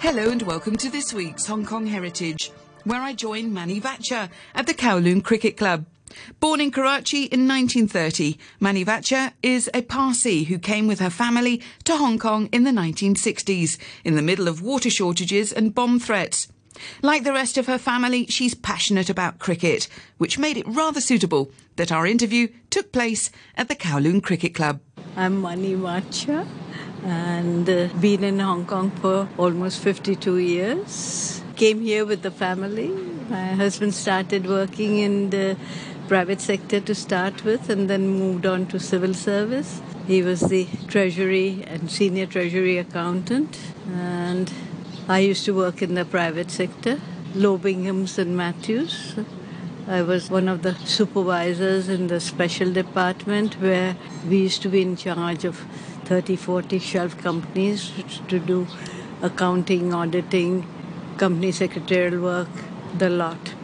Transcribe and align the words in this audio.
Hello 0.00 0.30
and 0.30 0.42
welcome 0.42 0.76
to 0.76 0.90
this 0.90 1.14
week's 1.14 1.46
Hong 1.46 1.64
Kong 1.64 1.86
Heritage, 1.86 2.52
where 2.84 3.00
I 3.00 3.14
join 3.14 3.52
Mani 3.52 3.80
Vacha 3.80 4.28
at 4.54 4.66
the 4.66 4.74
Kowloon 4.74 5.24
Cricket 5.24 5.56
Club. 5.56 5.86
Born 6.38 6.60
in 6.60 6.70
Karachi 6.70 7.24
in 7.24 7.48
1930, 7.48 8.36
Mani 8.60 8.84
Vacha 8.84 9.32
is 9.42 9.70
a 9.72 9.80
Parsi 9.80 10.44
who 10.44 10.58
came 10.58 10.86
with 10.86 11.00
her 11.00 11.10
family 11.10 11.62
to 11.84 11.96
Hong 11.96 12.18
Kong 12.18 12.50
in 12.52 12.64
the 12.64 12.70
1960s, 12.70 13.78
in 14.04 14.14
the 14.14 14.22
middle 14.22 14.48
of 14.48 14.60
water 14.60 14.90
shortages 14.90 15.50
and 15.50 15.74
bomb 15.74 15.98
threats. 15.98 16.48
Like 17.00 17.24
the 17.24 17.32
rest 17.32 17.56
of 17.56 17.66
her 17.66 17.78
family, 17.78 18.26
she's 18.26 18.54
passionate 18.54 19.08
about 19.08 19.38
cricket, 19.38 19.88
which 20.18 20.38
made 20.38 20.58
it 20.58 20.68
rather 20.68 21.00
suitable 21.00 21.50
that 21.76 21.90
our 21.90 22.06
interview 22.06 22.48
took 22.68 22.92
place 22.92 23.30
at 23.56 23.68
the 23.68 23.74
Kowloon 23.74 24.22
Cricket 24.22 24.54
Club. 24.54 24.80
I'm 25.16 25.40
Mani 25.40 25.74
Vacha 25.74 26.46
and 27.06 27.66
been 28.00 28.24
in 28.24 28.40
Hong 28.40 28.66
Kong 28.66 28.90
for 28.90 29.28
almost 29.38 29.80
52 29.80 30.38
years. 30.38 31.40
Came 31.54 31.80
here 31.80 32.04
with 32.04 32.22
the 32.22 32.32
family. 32.32 32.88
My 33.30 33.52
husband 33.54 33.94
started 33.94 34.46
working 34.46 34.98
in 34.98 35.30
the 35.30 35.56
private 36.08 36.40
sector 36.40 36.80
to 36.80 36.94
start 36.94 37.44
with 37.44 37.70
and 37.70 37.88
then 37.88 38.08
moved 38.08 38.44
on 38.44 38.66
to 38.66 38.80
civil 38.80 39.14
service. 39.14 39.80
He 40.06 40.22
was 40.22 40.40
the 40.40 40.66
treasury 40.88 41.64
and 41.68 41.90
senior 41.90 42.26
treasury 42.26 42.76
accountant 42.78 43.58
and 43.92 44.52
I 45.08 45.20
used 45.20 45.44
to 45.44 45.54
work 45.54 45.82
in 45.82 45.94
the 45.94 46.04
private 46.04 46.50
sector, 46.50 47.00
Lowe 47.34 47.58
Binghams 47.58 48.18
and 48.18 48.36
Matthews. 48.36 49.14
I 49.88 50.02
was 50.02 50.28
one 50.28 50.48
of 50.48 50.62
the 50.62 50.74
supervisors 50.74 51.88
in 51.88 52.08
the 52.08 52.18
special 52.18 52.72
department 52.72 53.54
where 53.60 53.96
we 54.28 54.38
used 54.38 54.62
to 54.62 54.68
be 54.68 54.82
in 54.82 54.96
charge 54.96 55.44
of 55.44 55.64
30, 56.06 56.36
40 56.36 56.78
shelf 56.78 57.18
companies 57.18 57.92
to 58.28 58.38
do 58.38 58.66
accounting, 59.22 59.92
auditing, 59.92 60.64
company 61.18 61.50
secretarial 61.50 62.22
work, 62.22 62.48
the 62.96 63.10
lot 63.10 63.54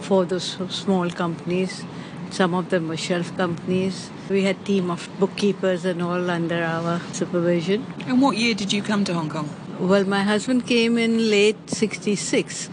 for 0.00 0.24
those 0.24 0.58
small 0.68 1.08
companies. 1.10 1.84
Some 2.30 2.54
of 2.54 2.68
them 2.68 2.88
were 2.88 2.96
shelf 2.96 3.34
companies. 3.36 4.10
We 4.28 4.42
had 4.42 4.64
team 4.66 4.90
of 4.90 5.08
bookkeepers 5.18 5.84
and 5.86 6.02
all 6.02 6.30
under 6.30 6.62
our 6.62 7.00
supervision. 7.12 7.86
And 8.06 8.20
what 8.20 8.36
year 8.36 8.54
did 8.54 8.72
you 8.72 8.82
come 8.82 9.04
to 9.04 9.14
Hong 9.14 9.30
Kong? 9.30 9.48
Well, 9.78 10.04
my 10.04 10.22
husband 10.22 10.66
came 10.66 10.98
in 10.98 11.30
late 11.30 11.70
66 11.70 12.68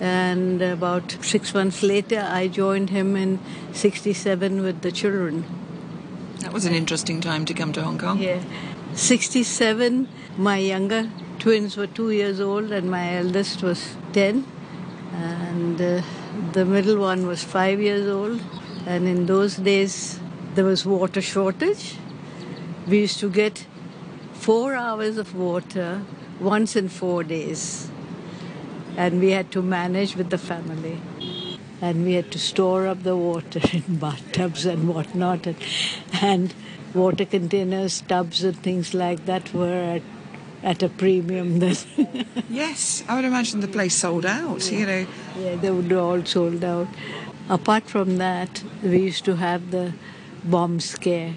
and 0.00 0.60
about 0.60 1.16
six 1.22 1.54
months 1.54 1.82
later 1.82 2.20
I 2.20 2.48
joined 2.48 2.90
him 2.90 3.16
in 3.16 3.38
67 3.72 4.62
with 4.62 4.82
the 4.82 4.92
children. 4.92 5.44
That 6.40 6.52
was 6.52 6.64
an 6.66 6.74
interesting 6.74 7.20
time 7.20 7.44
to 7.46 7.54
come 7.54 7.72
to 7.72 7.82
Hong 7.82 7.98
Kong. 7.98 8.18
Yeah. 8.18 8.40
67, 8.94 10.08
my 10.36 10.58
younger 10.58 11.10
twins 11.38 11.76
were 11.76 11.86
two 11.86 12.10
years 12.10 12.40
old 12.40 12.72
and 12.72 12.90
my 12.90 13.16
eldest 13.16 13.62
was 13.62 13.96
10. 14.12 14.44
And 15.12 15.80
uh, 15.80 16.02
the 16.52 16.64
middle 16.64 16.98
one 16.98 17.26
was 17.26 17.42
five 17.42 17.80
years 17.80 18.08
old. 18.08 18.42
And 18.86 19.08
in 19.08 19.26
those 19.26 19.56
days, 19.56 20.20
there 20.54 20.64
was 20.64 20.84
water 20.84 21.22
shortage. 21.22 21.96
We 22.86 23.00
used 23.00 23.18
to 23.20 23.30
get 23.30 23.66
four 24.32 24.74
hours 24.74 25.16
of 25.16 25.34
water 25.34 26.02
once 26.38 26.76
in 26.76 26.88
four 26.88 27.24
days. 27.24 27.90
And 28.96 29.20
we 29.20 29.30
had 29.30 29.50
to 29.52 29.62
manage 29.62 30.16
with 30.16 30.30
the 30.30 30.38
family 30.38 31.00
and 31.80 32.04
we 32.04 32.14
had 32.14 32.30
to 32.32 32.38
store 32.38 32.86
up 32.86 33.02
the 33.02 33.16
water 33.16 33.60
in 33.72 33.96
bathtubs 33.96 34.64
and 34.64 34.88
whatnot, 34.88 35.46
and, 35.46 35.56
and 36.20 36.54
water 36.94 37.24
containers, 37.24 38.00
tubs, 38.02 38.42
and 38.42 38.56
things 38.62 38.94
like 38.94 39.26
that 39.26 39.52
were 39.52 39.98
at, 39.98 40.02
at 40.62 40.82
a 40.82 40.88
premium 40.88 41.58
then. 41.58 41.76
yes, 42.48 43.04
I 43.08 43.16
would 43.16 43.24
imagine 43.24 43.60
the 43.60 43.68
place 43.68 43.94
sold 43.94 44.26
out, 44.26 44.70
yeah. 44.70 44.78
you 44.78 44.86
know. 44.86 45.06
Yeah, 45.38 45.56
they 45.56 45.70
would 45.70 45.92
all 45.92 46.24
sold 46.24 46.64
out. 46.64 46.88
Apart 47.48 47.84
from 47.84 48.16
that, 48.16 48.62
we 48.82 49.02
used 49.02 49.24
to 49.26 49.36
have 49.36 49.70
the 49.70 49.92
bomb 50.42 50.80
scare. 50.80 51.34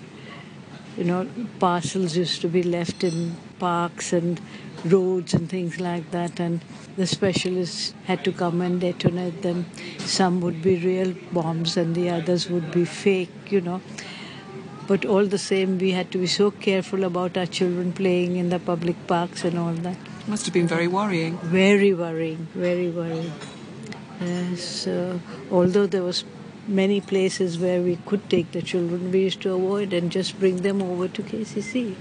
You 0.97 1.03
know, 1.03 1.27
parcels 1.59 2.17
used 2.17 2.41
to 2.41 2.47
be 2.47 2.63
left 2.63 3.03
in 3.03 3.35
parks 3.59 4.11
and 4.11 4.41
roads 4.85 5.33
and 5.33 5.49
things 5.49 5.79
like 5.79 6.11
that, 6.11 6.39
and 6.39 6.61
the 6.99 7.07
specialists 7.07 7.93
had 8.05 8.23
to 8.25 8.31
come 8.39 8.61
and 8.61 8.81
detonate 8.81 9.41
them. 9.41 9.65
Some 9.99 10.41
would 10.41 10.61
be 10.61 10.75
real 10.85 11.13
bombs, 11.31 11.77
and 11.77 11.95
the 11.95 12.09
others 12.09 12.49
would 12.49 12.71
be 12.71 12.83
fake, 12.83 13.51
you 13.57 13.61
know. 13.61 13.81
But 14.87 15.05
all 15.05 15.25
the 15.25 15.37
same, 15.37 15.77
we 15.77 15.91
had 15.91 16.11
to 16.11 16.17
be 16.17 16.27
so 16.27 16.51
careful 16.51 17.05
about 17.05 17.37
our 17.37 17.45
children 17.45 17.93
playing 17.93 18.35
in 18.35 18.49
the 18.49 18.59
public 18.59 19.05
parks 19.07 19.45
and 19.45 19.57
all 19.57 19.73
that. 19.87 19.97
Must 20.27 20.45
have 20.45 20.53
been 20.53 20.67
very 20.67 20.87
worrying. 20.87 21.37
Very 21.59 21.93
worrying, 21.93 22.47
very 22.53 22.89
worrying. 22.89 23.31
Yes, 24.19 24.85
uh, 24.87 25.19
although 25.51 25.87
there 25.87 26.03
was 26.03 26.25
many 26.67 26.99
places 26.99 27.57
where 27.57 27.81
we 27.81 27.95
could 28.05 28.29
take 28.29 28.51
the 28.51 28.61
children, 28.61 29.11
we 29.11 29.21
used 29.21 29.41
to 29.41 29.53
avoid 29.53 29.93
and 29.93 30.11
just 30.11 30.39
bring 30.39 30.57
them 30.67 30.81
over 30.81 31.07
to 31.07 31.23
KCC. 31.23 31.95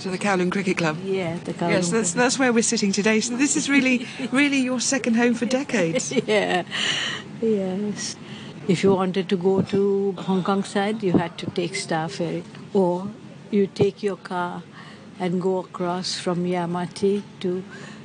To 0.00 0.10
the 0.10 0.18
Kowloon 0.18 0.52
Cricket 0.52 0.76
Club. 0.76 0.98
Yeah, 1.04 1.38
the 1.44 1.54
Kowloon. 1.54 1.70
Yes, 1.70 1.90
that's 1.90 2.12
that's 2.12 2.38
where 2.38 2.52
we're 2.52 2.62
sitting 2.62 2.92
today. 2.92 3.20
So 3.20 3.36
this 3.36 3.56
is 3.56 3.68
really, 3.68 4.06
really 4.30 4.58
your 4.58 4.78
second 4.78 5.14
home 5.14 5.34
for 5.34 5.46
decades. 5.46 6.12
yeah, 6.26 6.64
yes. 7.40 8.16
If 8.68 8.82
you 8.82 8.94
wanted 8.94 9.28
to 9.28 9.36
go 9.36 9.62
to 9.62 10.12
Hong 10.18 10.42
Kong 10.42 10.64
side, 10.64 11.02
you 11.02 11.12
had 11.12 11.38
to 11.38 11.46
take 11.50 11.74
Star 11.74 12.08
Ferry, 12.08 12.44
or 12.74 13.08
you 13.50 13.66
take 13.68 14.02
your 14.02 14.16
car 14.16 14.62
and 15.18 15.40
go 15.40 15.58
across 15.58 16.18
from 16.18 16.46
Yau 16.46 16.66
Ma 16.66 16.84
Tei 16.84 17.22
to, 17.40 17.62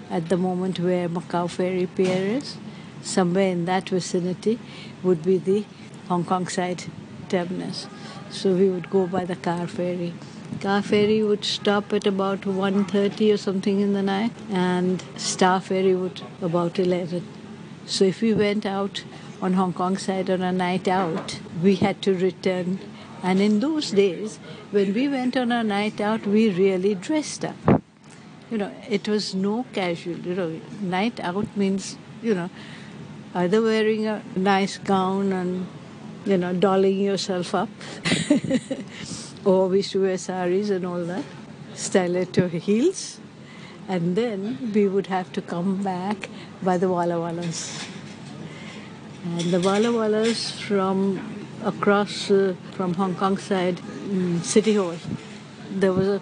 at 0.10 0.30
the 0.30 0.38
moment 0.38 0.80
where 0.80 1.10
Macau 1.10 1.50
Ferry 1.50 1.88
Pier 1.88 2.38
is, 2.38 2.58
somewhere 3.02 3.50
in 3.52 3.66
that 3.66 3.90
vicinity 3.90 4.60
would 5.04 5.24
be 5.24 5.38
the 5.38 5.66
Hong 6.08 6.24
Kong 6.24 6.48
side 6.48 6.84
terminus. 7.28 7.88
So 8.30 8.54
we 8.54 8.70
would 8.70 8.90
go 8.90 9.08
by 9.08 9.26
the 9.26 9.36
car 9.36 9.68
ferry. 9.68 10.14
Car 10.60 10.82
ferry 10.82 11.24
would 11.24 11.44
stop 11.44 11.92
at 11.94 12.06
about 12.06 12.42
1.30 12.42 13.34
or 13.34 13.38
something 13.38 13.80
in 13.80 13.94
the 13.94 14.04
night 14.04 14.32
and 14.52 15.04
Star 15.16 15.60
ferry 15.60 15.96
would 15.96 16.22
about 16.42 16.78
11. 16.78 17.26
So 17.86 18.06
if 18.06 18.22
we 18.22 18.34
went 18.34 18.66
out 18.66 19.04
on 19.42 19.54
Hong 19.54 19.74
Kong 19.74 19.98
side 19.98 20.30
on 20.30 20.42
a 20.42 20.52
night 20.52 20.88
out, 20.88 21.40
we 21.64 21.76
had 21.76 22.02
to 22.04 22.14
return. 22.14 22.80
And 23.24 23.40
in 23.40 23.60
those 23.60 23.92
days, 23.92 24.38
when 24.72 24.94
we 24.94 25.08
went 25.08 25.36
on 25.36 25.52
a 25.52 25.64
night 25.64 26.00
out, 26.00 26.26
we 26.28 26.50
really 26.50 26.96
dressed 26.96 27.44
up. 27.46 27.82
You 28.52 28.58
know, 28.58 28.72
it 28.90 29.08
was 29.08 29.34
no 29.34 29.66
casual. 29.74 30.18
You 30.18 30.36
know, 30.36 30.62
night 30.82 31.20
out 31.20 31.56
means, 31.58 31.98
you 32.22 32.36
know, 32.36 32.50
either 33.34 33.62
wearing 33.62 34.08
a 34.08 34.22
nice 34.36 34.78
gown 34.78 35.32
and, 35.32 35.68
you 36.26 36.38
know, 36.38 36.54
dolling 36.54 37.00
yourself 37.00 37.56
up, 37.56 37.70
or 39.46 39.68
we 39.68 39.78
used 39.78 39.92
to 39.92 40.02
wear 40.02 40.18
saris 40.18 40.70
and 40.70 40.86
all 40.86 41.04
that, 41.06 41.26
stiletto 41.74 42.48
heels, 42.48 43.20
and 43.88 44.16
then 44.16 44.72
we 44.74 44.88
would 44.88 45.08
have 45.08 45.32
to 45.34 45.42
come 45.42 45.82
back 45.84 46.30
by 46.62 46.78
the 46.78 46.88
Walla 46.88 47.20
Wallas. 47.20 47.86
And 49.24 49.52
the 49.52 49.60
Walla 49.60 49.92
Wallas 49.92 50.52
from 50.52 51.20
across 51.64 52.32
uh, 52.32 52.56
from 52.72 52.94
Hong 52.96 53.16
Kong 53.16 53.38
side, 53.38 53.80
um, 54.10 54.42
City 54.42 54.76
Hall, 54.76 54.96
there 55.70 55.94
was 55.94 56.08
a 56.08 56.22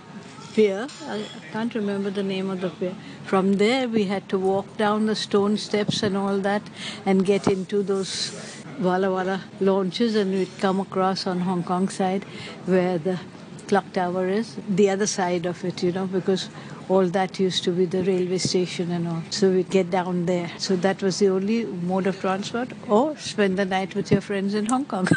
pier. 0.53 0.88
I 1.08 1.24
can't 1.52 1.74
remember 1.75 2.09
the 2.09 2.24
name 2.24 2.50
of 2.50 2.62
the 2.62 2.69
pier. 2.69 2.96
From 3.25 3.53
there, 3.53 3.88
we 3.88 4.06
had 4.06 4.28
to 4.29 4.38
walk 4.38 4.78
down 4.78 5.06
the 5.06 5.16
stone 5.16 5.58
steps 5.58 6.03
and 6.03 6.18
all 6.18 6.40
that 6.40 6.63
and 7.06 7.25
get 7.25 7.47
into 7.47 7.84
those 7.84 8.59
Walla 8.79 9.12
Walla 9.12 9.41
launches, 9.59 10.16
and 10.16 10.31
we'd 10.31 10.57
come 10.59 10.79
across 10.79 11.28
on 11.28 11.41
Hong 11.41 11.63
Kong 11.63 11.90
side 11.90 12.23
where 12.66 12.97
the 12.97 13.19
clock 13.67 13.91
tower 13.94 14.28
is, 14.28 14.56
the 14.67 14.90
other 14.90 15.06
side 15.06 15.46
of 15.46 15.64
it, 15.64 15.84
you 15.84 15.91
know, 15.91 16.08
because 16.08 16.49
all 16.90 17.05
that 17.05 17.40
used 17.40 17.64
to 17.64 17.72
be 17.72 17.85
the 17.85 18.03
railway 18.03 18.40
station 18.40 18.90
and 18.90 19.08
all. 19.08 19.22
So 19.29 19.52
we'd 19.52 19.70
get 19.70 19.91
down 19.91 20.26
there. 20.26 20.49
So 20.58 20.76
that 20.78 21.03
was 21.03 21.20
the 21.20 21.28
only 21.28 21.66
mode 21.66 22.08
of 22.08 22.20
transport, 22.20 22.70
or 22.87 23.16
spend 23.17 23.58
the 23.58 23.66
night 23.66 23.96
with 23.96 24.11
your 24.11 24.22
friends 24.22 24.55
in 24.55 24.66
Hong 24.66 24.85
Kong. 24.85 25.08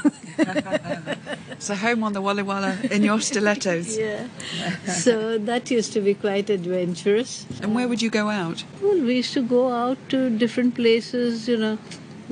so 1.58 1.74
home 1.74 2.04
on 2.04 2.12
the 2.12 2.20
Walla 2.20 2.44
Walla 2.44 2.76
in 2.90 3.02
your 3.02 3.20
stilettos. 3.20 3.96
yeah. 4.06 4.26
So 4.86 5.38
that 5.38 5.70
used 5.70 5.92
to 5.94 6.00
be 6.00 6.14
quite 6.14 6.50
adventurous. 6.50 7.46
And 7.62 7.74
where 7.74 7.88
would 7.88 8.02
you 8.02 8.10
go 8.10 8.28
out? 8.28 8.64
Well, 8.82 9.00
we 9.00 9.16
used 9.16 9.32
to 9.34 9.42
go 9.42 9.72
out 9.72 9.96
to 10.10 10.28
different 10.28 10.74
places, 10.74 11.48
you 11.48 11.56
know, 11.56 11.78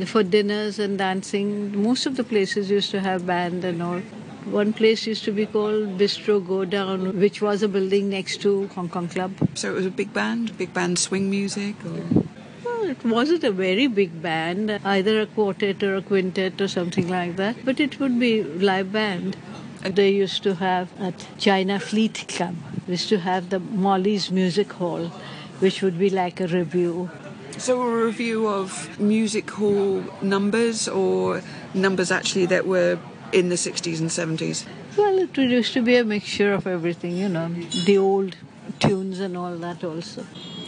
for 0.07 0.23
dinners 0.23 0.79
and 0.79 0.99
dancing. 0.99 1.83
Most 1.83 2.07
of 2.07 2.17
the 2.17 2.25
places 2.25 2.71
used 2.71 2.91
to 2.93 3.01
have 3.01 3.27
band 3.27 3.65
and 3.65 3.83
all. 3.83 4.01
One 4.47 4.73
place 4.73 5.07
used 5.07 5.25
to 5.25 5.33
be 5.33 5.45
called 5.45 5.99
Bistro 5.99 6.45
Godown, 6.45 7.15
which 7.21 7.43
was 7.43 7.63
a 7.63 7.69
building 7.69 8.09
next 8.09 8.41
to 8.43 8.69
Hong 8.69 8.89
Kong 8.89 9.07
Club. 9.07 9.33
So 9.55 9.71
it 9.71 9.75
was 9.75 9.87
a 9.87 9.91
big 9.91 10.15
band, 10.15 10.57
big 10.57 10.73
band 10.73 10.99
swing 10.99 11.29
music? 11.29 11.77
Or? 11.85 12.25
Well, 12.65 12.89
it 12.89 13.05
wasn't 13.05 13.45
a 13.45 13.53
very 13.53 13.87
big 13.87 14.23
band, 14.23 14.81
either 14.83 15.21
a 15.21 15.27
quartet 15.27 15.83
or 15.83 15.97
a 15.97 16.03
quintet 16.03 16.61
or 16.61 16.69
something 16.69 17.09
like 17.09 17.37
that, 17.37 17.65
but 17.65 17.81
it 17.81 18.01
would 18.01 18.19
be 18.19 18.43
live 18.43 18.93
band. 18.93 19.37
They 19.83 20.11
used 20.11 20.43
to 20.45 20.55
have 20.55 20.89
at 20.99 21.27
China 21.39 21.79
Fleet 21.79 22.25
Club, 22.29 22.55
used 22.87 23.09
to 23.11 23.19
have 23.19 23.51
the 23.51 23.61
Molly's 23.61 24.31
Music 24.31 24.73
Hall, 24.73 25.07
which 25.59 25.83
would 25.83 25.99
be 25.99 26.11
like 26.11 26.41
a 26.41 26.47
revue. 26.47 27.09
So, 27.61 27.83
a 27.83 28.05
revue 28.07 28.49
of 28.49 28.99
music 28.99 29.51
hall 29.51 30.03
numbers 30.23 30.89
or 30.89 31.43
numbers 31.75 32.11
actually 32.11 32.47
that 32.47 32.67
were 32.67 32.99
in 33.35 33.51
the 33.51 33.57
60s 33.57 34.01
and 34.01 34.09
70s? 34.09 34.65
Well, 34.97 35.19
it 35.19 35.37
used 35.37 35.75
to 35.75 35.83
be 35.83 35.97
a 35.97 36.03
mixture 36.05 36.55
of 36.55 36.67
everything, 36.67 37.19
you 37.19 37.29
know, 37.29 37.51
the 37.85 37.99
old 37.99 38.35
tunes 38.79 39.21
and 39.21 39.37
all 39.37 39.55
that 39.59 39.85
also. 39.85 40.25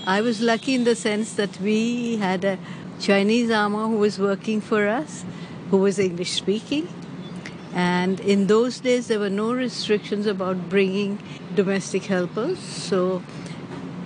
I 0.06 0.20
was 0.20 0.42
lucky 0.42 0.74
in 0.74 0.84
the 0.84 0.94
sense 0.94 1.32
that 1.36 1.58
we 1.60 2.18
had 2.18 2.44
a 2.44 2.58
Chinese 3.00 3.50
amah 3.50 3.88
who 3.88 3.96
was 3.96 4.18
working 4.18 4.60
for 4.60 4.86
us, 4.86 5.24
who 5.70 5.78
was 5.78 5.98
English 5.98 6.32
speaking. 6.32 6.88
And 7.72 8.20
in 8.20 8.48
those 8.48 8.80
days, 8.80 9.08
there 9.08 9.18
were 9.18 9.30
no 9.30 9.54
restrictions 9.54 10.26
about 10.26 10.68
bringing 10.68 11.20
domestic 11.54 12.04
helpers. 12.04 12.58
So 12.58 13.22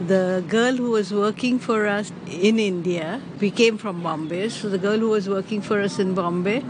the 0.01 0.45
girl 0.47 0.77
who 0.77 0.91
was 0.91 1.13
working 1.13 1.59
for 1.59 1.87
us 1.87 2.13
in 2.31 2.59
India, 2.59 3.21
we 3.41 3.51
came 3.51 3.79
from 3.79 4.03
Bombay, 4.03 4.51
so 4.51 4.69
the 4.69 4.79
girl 4.79 4.99
who 4.99 5.09
was 5.09 5.29
working 5.29 5.63
for 5.63 5.81
us 5.81 5.99
in 5.99 6.15
Bombay, 6.15 6.63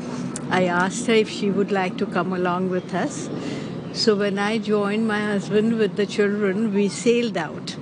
I 0.49 0.67
asked 0.67 1.07
her 1.09 1.15
if 1.15 1.29
she 1.29 1.51
would 1.51 1.73
like 1.73 1.99
to 1.99 2.07
come 2.07 2.33
along 2.33 2.71
with 2.71 2.95
us. 2.95 3.29
So 3.93 4.15
when 4.15 4.39
I 4.39 4.59
joined 4.59 5.09
my 5.09 5.21
husband 5.21 5.79
with 5.79 5.97
the 5.97 6.07
children, 6.07 6.73
we 6.73 6.89
sailed 6.89 7.37
out. 7.37 7.77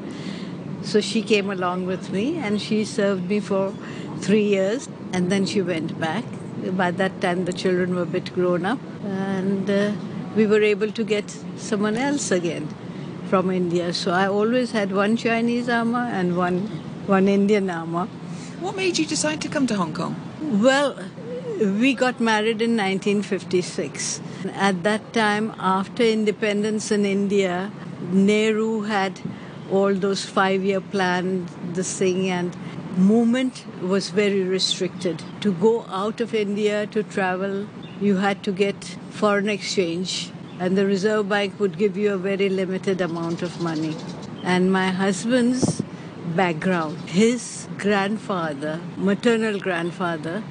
So 0.83 1.01
she 1.01 1.21
came 1.23 1.51
along 1.51 1.87
with 1.87 2.11
me 2.11 2.39
and 2.39 2.61
she 2.61 2.85
served 2.85 3.29
me 3.29 3.41
for 3.41 3.75
three 4.21 4.45
years 4.45 4.89
and 5.13 5.31
then 5.31 5.45
she 5.45 5.61
went 5.61 6.01
back. 6.01 6.25
By 6.73 6.91
that 6.93 7.21
time, 7.21 7.45
the 7.45 7.53
children 7.53 7.95
were 7.95 8.03
a 8.03 8.07
bit 8.07 8.33
grown 8.35 8.65
up 8.65 8.79
and 9.05 9.69
uh, 9.69 9.93
we 10.37 10.47
were 10.47 10.63
able 10.63 10.91
to 10.93 11.05
get 11.05 11.29
someone 11.57 11.97
else 11.97 12.31
again 12.31 12.69
from 13.35 13.51
India. 13.51 13.93
So 13.93 14.13
I 14.13 14.29
always 14.29 14.71
had 14.71 14.93
one 14.93 15.17
Chinese 15.17 15.69
amah 15.69 16.09
and 16.19 16.37
one 16.37 16.59
one 17.13 17.27
Indian 17.31 17.71
amah. 17.77 18.05
What 18.65 18.77
made 18.77 18.99
you 18.99 19.07
decide 19.13 19.41
to 19.45 19.49
come 19.55 19.67
to 19.71 19.79
Hong 19.79 19.95
Kong? 19.97 20.15
Well, 20.67 20.93
we 21.81 21.95
got 22.03 22.21
married 22.29 22.63
in 22.67 22.77
1956. 22.77 24.21
At 24.67 24.85
that 24.85 25.09
time, 25.17 25.49
after 25.71 26.05
independence 26.05 26.93
in 26.99 27.09
India, 27.15 27.73
Nehru 28.13 28.69
had 28.93 29.19
all 29.79 29.99
those 30.07 30.25
five-year 30.37 30.83
plan, 30.95 31.49
the 31.81 31.83
thing, 31.83 32.31
and 32.39 32.57
movement 33.09 33.65
was 33.95 34.11
very 34.21 34.45
restricted. 34.55 35.27
To 35.41 35.53
go 35.67 35.75
out 36.05 36.21
of 36.21 36.39
India 36.45 36.87
to 36.99 37.03
travel, 37.03 37.67
you 38.01 38.17
had 38.29 38.45
to 38.45 38.57
get 38.65 38.97
foreign 39.23 39.49
exchange 39.59 40.15
and 40.59 40.79
the 40.79 40.87
Reserve 40.87 41.29
Bank 41.29 41.59
would 41.59 41.77
give 41.79 41.97
you 41.97 42.13
a 42.13 42.17
very 42.17 42.49
limited 42.49 43.01
amount 43.01 43.43
of 43.43 43.61
money. 43.61 43.97
And 44.43 44.73
my 44.73 44.89
husband's 44.91 45.83
background, 46.37 46.99
his 47.09 47.69
grandfather, 47.79 48.81
maternal 48.97 49.59
grandfather, 49.59 50.43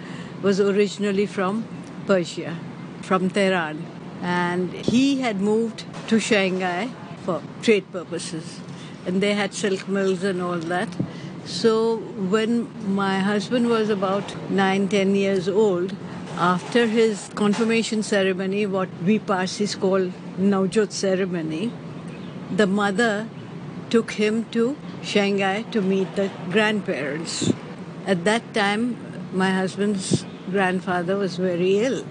was 0.42 0.60
originally 0.60 1.26
from 1.26 1.66
Persia, 2.06 2.58
from 3.02 3.30
Tehran. 3.30 3.86
And 4.22 4.74
he 4.74 5.22
had 5.22 5.40
moved 5.42 5.86
to 6.08 6.20
Shanghai 6.20 6.90
for 7.24 7.42
trade 7.62 7.92
purposes. 7.92 8.60
And 9.06 9.22
they 9.22 9.34
had 9.34 9.54
silk 9.54 9.88
mills 9.88 10.24
and 10.24 10.42
all 10.42 10.60
that. 10.60 10.90
So 11.46 11.98
when 11.98 12.96
my 12.96 13.20
husband 13.20 13.68
was 13.68 13.90
about 13.90 14.50
nine, 14.50 14.88
ten 14.88 15.16
years 15.16 15.50
old, 15.50 15.96
after 16.38 16.88
his 16.88 17.30
confirmation 17.36 18.02
ceremony, 18.02 18.66
what 18.66 18.90
we 19.06 19.20
Parsis 19.20 19.76
call 19.76 20.12
Naujot 20.40 20.92
ceremony, 20.92 21.72
the 22.50 22.66
mother 22.66 23.28
took 23.90 24.12
him 24.14 24.46
to 24.52 24.76
Shanghai 25.04 25.62
to 25.72 25.82
meet 25.82 26.16
the 26.16 26.32
grandparents. 26.50 27.54
At 28.08 28.24
that 28.26 28.54
time, 28.54 28.98
my 29.32 29.52
husband's 29.52 30.26
grandfather 30.50 31.18
was 31.18 31.38
very 31.38 31.80
ill, 31.80 32.04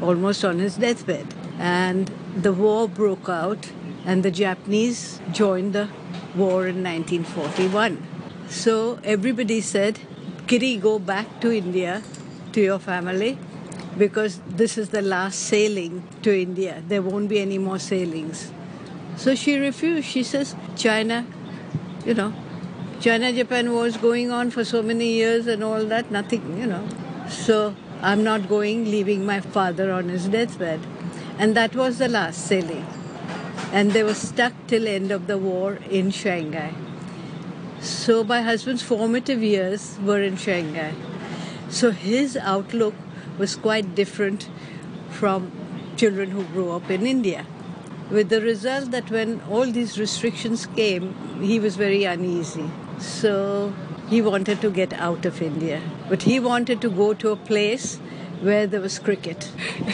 almost 0.00 0.44
on 0.44 0.58
his 0.58 0.76
deathbed. 0.76 1.26
And 1.58 2.10
the 2.34 2.52
war 2.52 2.88
broke 2.88 3.28
out, 3.28 3.70
and 4.06 4.22
the 4.22 4.30
Japanese 4.30 5.20
joined 5.30 5.74
the 5.74 5.88
war 6.34 6.66
in 6.66 6.82
1941. 6.82 8.02
So 8.48 8.98
everybody 9.04 9.60
said, 9.60 10.00
Kitty, 10.46 10.76
go 10.78 10.98
back 10.98 11.40
to 11.40 11.52
India 11.52 12.02
to 12.52 12.60
your 12.60 12.78
family 12.78 13.38
because 13.98 14.40
this 14.48 14.78
is 14.78 14.90
the 14.90 15.02
last 15.02 15.38
sailing 15.38 16.02
to 16.22 16.34
India. 16.34 16.82
There 16.88 17.02
won't 17.02 17.28
be 17.28 17.40
any 17.40 17.58
more 17.58 17.78
sailings. 17.78 18.50
So 19.16 19.34
she 19.34 19.58
refused. 19.58 20.06
She 20.06 20.22
says, 20.22 20.56
China, 20.76 21.26
you 22.04 22.14
know, 22.14 22.32
China 23.00 23.32
Japan 23.32 23.72
was 23.72 23.96
going 23.96 24.30
on 24.30 24.50
for 24.50 24.64
so 24.64 24.82
many 24.82 25.12
years 25.12 25.46
and 25.46 25.62
all 25.62 25.84
that, 25.86 26.10
nothing, 26.10 26.58
you 26.58 26.66
know. 26.66 26.86
So 27.28 27.74
I'm 28.00 28.24
not 28.24 28.48
going, 28.48 28.84
leaving 28.84 29.26
my 29.26 29.40
father 29.40 29.92
on 29.92 30.08
his 30.08 30.28
deathbed. 30.28 30.80
And 31.38 31.56
that 31.56 31.74
was 31.74 31.98
the 31.98 32.08
last 32.08 32.46
sailing. 32.46 32.86
And 33.72 33.92
they 33.92 34.02
were 34.02 34.14
stuck 34.14 34.52
till 34.66 34.86
end 34.86 35.10
of 35.10 35.26
the 35.26 35.38
war 35.38 35.78
in 35.90 36.10
Shanghai. 36.10 36.74
So 37.80 38.22
my 38.22 38.42
husband's 38.42 38.82
formative 38.82 39.42
years 39.42 39.98
were 40.04 40.22
in 40.22 40.36
Shanghai. 40.36 40.94
So 41.72 41.90
his 41.90 42.36
outlook 42.36 42.94
was 43.38 43.56
quite 43.56 43.94
different 43.94 44.48
from 45.08 45.50
children 45.96 46.30
who 46.30 46.44
grew 46.44 46.70
up 46.70 46.90
in 46.90 47.06
India. 47.06 47.46
With 48.10 48.28
the 48.28 48.42
result 48.42 48.90
that 48.90 49.10
when 49.10 49.40
all 49.50 49.64
these 49.64 49.98
restrictions 49.98 50.66
came, 50.66 51.14
he 51.40 51.58
was 51.58 51.76
very 51.76 52.04
uneasy. 52.04 52.70
So 52.98 53.72
he 54.10 54.20
wanted 54.20 54.60
to 54.60 54.70
get 54.70 54.92
out 54.92 55.24
of 55.24 55.40
India. 55.40 55.80
But 56.10 56.24
he 56.24 56.38
wanted 56.38 56.82
to 56.82 56.90
go 56.90 57.14
to 57.14 57.30
a 57.30 57.36
place 57.36 57.96
where 58.42 58.66
there 58.66 58.82
was 58.82 58.98
cricket. 58.98 59.50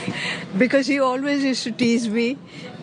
because 0.58 0.88
he 0.88 0.98
always 0.98 1.44
used 1.44 1.62
to 1.62 1.70
tease 1.70 2.08
me 2.08 2.38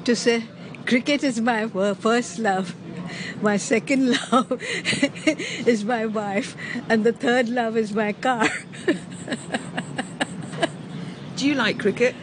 to 0.05 0.15
say, 0.15 0.45
Cricket 0.85 1.23
is 1.23 1.41
my 1.41 1.67
first 1.95 2.37
love. 2.37 2.75
My 3.41 3.57
second 3.57 4.11
love 4.31 4.61
is 5.65 5.83
my 5.83 6.05
wife, 6.05 6.55
and 6.89 7.03
the 7.03 7.13
third 7.13 7.49
love 7.49 7.77
is 7.77 7.93
my 7.93 8.13
car. 8.13 8.47
Do 11.35 11.47
you 11.47 11.55
like 11.55 11.79
cricket? 11.79 12.15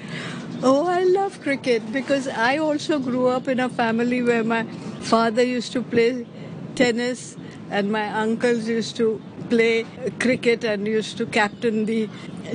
Oh, 0.63 0.87
I 0.87 1.03
love 1.05 1.41
cricket 1.43 1.93
because 1.93 2.29
I 2.29 2.59
also 2.59 2.99
grew 2.99 3.27
up 3.27 3.49
in 3.49 3.61
a 3.61 3.69
family 3.69 4.23
where 4.23 4.45
my 4.45 4.65
father 5.01 5.43
used 5.43 5.73
to 5.73 5.83
play 5.83 6.27
tennis 6.75 7.37
and 7.71 7.91
my 7.91 8.09
uncles 8.09 8.69
used 8.69 8.97
to 8.97 9.21
play 9.53 9.87
cricket 10.25 10.65
and 10.65 10.87
used 10.87 11.17
to 11.19 11.27
captain 11.27 11.85
the 11.85 12.09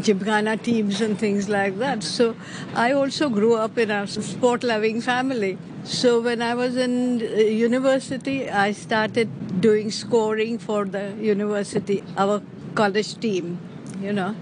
Gymkhana 0.08 0.58
teams 0.58 1.02
and 1.02 1.20
things 1.20 1.50
like 1.50 1.78
that. 1.80 2.04
So 2.04 2.36
I 2.76 2.92
also 2.92 3.30
grew 3.30 3.56
up 3.56 3.78
in 3.78 3.92
a 3.92 4.08
sport 4.08 4.64
loving 4.64 5.02
family. 5.02 5.58
So 5.84 6.20
when 6.22 6.42
I 6.42 6.54
was 6.56 6.76
in 6.76 7.22
uh, 7.22 7.26
university, 7.68 8.50
I 8.50 8.72
started 8.72 9.62
doing 9.62 9.92
scoring 9.92 10.58
for 10.58 10.86
the 10.86 11.06
university, 11.20 12.04
our 12.18 12.42
college 12.76 13.14
team, 13.20 13.60
you 14.02 14.14
know. 14.14 14.36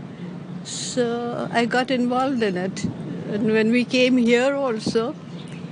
So 0.63 1.49
I 1.51 1.65
got 1.65 1.91
involved 1.91 2.41
in 2.41 2.57
it. 2.57 2.85
And 3.33 3.51
when 3.51 3.71
we 3.71 3.83
came 3.85 4.17
here 4.17 4.55
also 4.55 5.15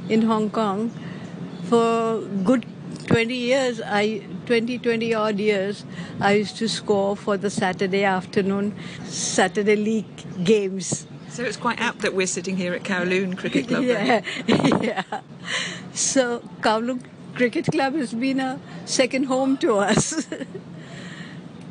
in 0.10 0.24
Hong 0.24 0.50
Kong, 0.50 0.92
for 1.70 2.22
good 2.44 2.66
20 3.04 3.36
years, 3.36 3.82
I 3.82 4.22
20, 4.46 4.80
20 4.80 5.14
odd 5.14 5.40
years, 5.40 5.86
I 6.20 6.34
used 6.34 6.58
to 6.58 6.68
score 6.68 7.16
for 7.16 7.38
the 7.38 7.50
Saturday 7.50 8.04
afternoon, 8.04 8.76
Saturday 9.06 9.76
league 9.76 10.44
games. 10.44 11.08
So 11.30 11.44
it's 11.44 11.58
quite 11.58 11.80
apt 11.80 12.00
that 12.00 12.14
we're 12.14 12.28
sitting 12.28 12.58
here 12.58 12.74
at 12.74 12.84
Kowloon 12.84 13.38
Cricket 13.38 13.68
Club. 13.68 13.84
yeah, 13.84 14.22
yeah. 14.48 15.04
So 15.94 16.40
Kowloon 16.62 17.04
Cricket 17.34 17.66
Club 17.72 17.96
has 17.96 18.14
been 18.14 18.40
a 18.40 18.60
second 18.86 19.26
home 19.26 19.58
to 19.58 19.78
us. 19.78 20.28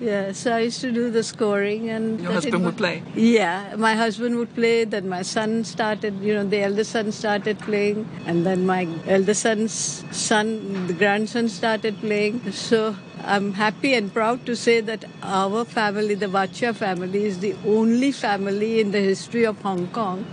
Yeah, 0.03 0.33
so 0.33 0.53
I 0.53 0.61
used 0.61 0.81
to 0.81 0.91
do 0.91 1.11
the 1.13 1.23
scoring, 1.23 1.89
and 1.89 2.21
your 2.21 2.33
husband 2.33 2.65
would 2.65 2.77
play. 2.77 3.05
Yeah, 3.15 3.77
my 3.77 3.95
husband 3.95 4.37
would 4.37 4.53
play. 4.53 4.85
Then 4.85 5.09
my 5.09 5.23
son 5.23 5.63
started. 5.63 6.19
You 6.21 6.35
know, 6.35 6.45
the 6.45 6.59
eldest 6.61 6.91
son 6.91 7.13
started 7.13 7.61
playing, 7.61 8.09
and 8.27 8.45
then 8.45 8.67
my 8.67 8.89
eldest 9.07 9.43
son's 9.43 9.73
son, 10.11 10.89
the 10.89 10.93
grandson, 10.93 11.49
started 11.49 12.01
playing. 12.01 12.51
So 12.51 12.97
I'm 13.23 13.53
happy 13.53 13.95
and 13.95 14.13
proud 14.13 14.45
to 14.47 14.57
say 14.57 14.81
that 14.81 15.05
our 15.23 15.65
family, 15.65 16.17
the 16.17 16.27
Vacha 16.27 16.75
family, 16.75 17.25
is 17.25 17.39
the 17.39 17.55
only 17.65 18.11
family 18.11 18.81
in 18.81 18.91
the 18.91 19.01
history 19.01 19.45
of 19.45 19.63
Hong 19.63 19.87
Kong 19.99 20.27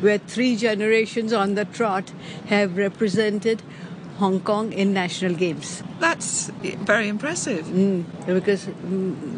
where 0.00 0.18
three 0.18 0.54
generations 0.54 1.32
on 1.32 1.54
the 1.54 1.64
trot 1.64 2.12
have 2.48 2.76
represented 2.76 3.62
Hong 4.18 4.40
Kong 4.40 4.72
in 4.72 4.92
national 4.92 5.34
games. 5.34 5.82
That's 5.98 6.50
very 6.62 7.08
impressive. 7.08 7.66
Mm, 7.66 8.04
because 8.26 8.68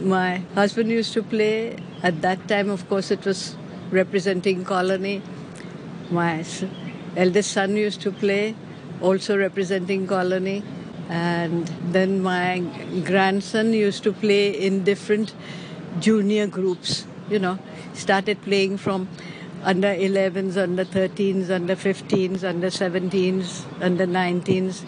my 0.02 0.42
husband 0.54 0.90
used 0.90 1.14
to 1.14 1.22
play 1.22 1.76
at 2.02 2.20
that 2.22 2.46
time, 2.46 2.68
of 2.68 2.88
course, 2.88 3.10
it 3.10 3.24
was 3.24 3.56
representing 3.90 4.64
colony. 4.64 5.22
My 6.10 6.44
eldest 7.16 7.52
son 7.52 7.76
used 7.76 8.02
to 8.02 8.12
play, 8.12 8.54
also 9.00 9.38
representing 9.38 10.06
colony. 10.06 10.62
And 11.08 11.66
then 11.92 12.22
my 12.22 12.58
grandson 13.04 13.72
used 13.72 14.02
to 14.04 14.12
play 14.12 14.50
in 14.50 14.84
different 14.84 15.34
junior 16.00 16.46
groups, 16.46 17.06
you 17.30 17.38
know, 17.38 17.58
started 17.94 18.42
playing 18.42 18.76
from 18.76 19.08
under 19.62 19.88
11s, 19.88 20.56
under 20.56 20.84
13s, 20.84 21.50
under 21.50 21.76
15s, 21.76 22.44
under 22.44 22.68
17s, 22.68 23.64
under 23.80 24.06
19s. 24.06 24.84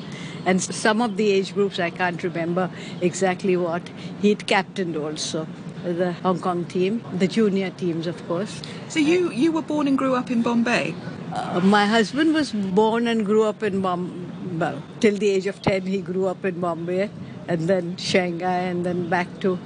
And 0.47 0.63
some 0.63 1.03
of 1.03 1.17
the 1.17 1.31
age 1.31 1.55
groups, 1.55 1.79
I 1.79 1.91
can't 1.91 2.23
remember 2.23 2.71
exactly 3.01 3.57
what. 3.57 3.89
He'd 4.23 4.47
captained 4.47 4.97
also 4.97 5.47
the 5.85 6.13
Hong 6.13 6.41
Kong 6.41 6.65
team, 6.65 7.05
the 7.13 7.29
junior 7.29 7.71
teams, 7.71 8.07
of 8.07 8.27
course. 8.27 8.63
So 8.89 8.99
you, 8.99 9.31
you 9.31 9.53
were 9.53 9.63
born 9.63 9.89
and 9.89 9.97
grew 9.97 10.15
up 10.15 10.31
in 10.31 10.43
Bombay? 10.43 10.95
Uh, 11.33 11.61
my 11.61 11.87
husband 11.87 12.35
was 12.35 12.53
born 12.53 13.07
and 13.07 13.25
grew 13.25 13.45
up 13.45 13.63
in 13.63 13.81
Bombay. 13.83 14.27
Well, 14.59 14.83
till 15.01 15.17
the 15.17 15.29
age 15.29 15.47
of 15.47 15.61
10, 15.63 15.83
he 15.83 16.01
grew 16.01 16.27
up 16.27 16.45
in 16.45 16.61
Bombay 16.61 17.11
and 17.47 17.69
then 17.69 17.97
Shanghai 17.97 18.63
and 18.71 18.85
then 18.85 19.09
back 19.09 19.29
to 19.41 19.59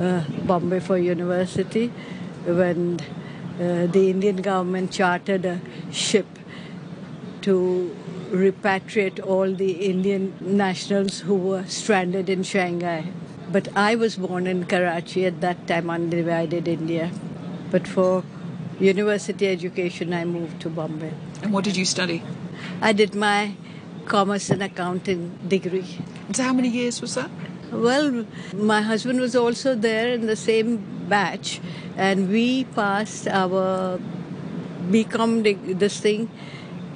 uh, 0.00 0.22
Bombay 0.44 0.80
for 0.80 0.98
university 0.98 1.88
when 2.44 3.00
uh, 3.60 3.86
the 3.86 4.10
Indian 4.10 4.36
government 4.36 4.92
chartered 4.92 5.44
a 5.44 5.60
ship 5.90 6.26
to 7.42 7.96
repatriate 8.30 9.24
all 9.24 9.54
the 9.54 9.72
Indian 9.72 10.34
nationals 10.40 11.20
who 11.20 11.34
were 11.34 11.64
stranded 11.66 12.28
in 12.28 12.42
Shanghai. 12.42 13.06
But 13.50 13.68
I 13.76 13.94
was 13.94 14.16
born 14.16 14.46
in 14.46 14.64
Karachi 14.66 15.24
at 15.26 15.40
that 15.40 15.66
time, 15.66 15.88
undivided 15.88 16.68
India. 16.68 17.10
But 17.70 17.86
for 17.86 18.24
university 18.80 19.46
education, 19.46 20.12
I 20.12 20.24
moved 20.24 20.60
to 20.62 20.68
Bombay. 20.68 21.12
And 21.42 21.52
what 21.52 21.64
did 21.64 21.76
you 21.76 21.84
study? 21.84 22.22
I 22.80 22.92
did 22.92 23.14
my 23.14 23.54
commerce 24.06 24.50
and 24.50 24.62
accounting 24.62 25.38
degree. 25.46 25.98
So, 26.32 26.42
how 26.42 26.52
many 26.52 26.68
years 26.68 27.00
was 27.00 27.14
that? 27.14 27.30
Well, 27.72 28.26
my 28.54 28.82
husband 28.82 29.20
was 29.20 29.34
also 29.34 29.74
there 29.74 30.08
in 30.12 30.26
the 30.26 30.36
same 30.36 30.95
batch, 31.08 31.60
and 31.96 32.30
we 32.30 32.64
passed 32.64 33.28
our 33.28 33.98
BCom 34.90 35.78
this 35.78 36.00
thing 36.00 36.28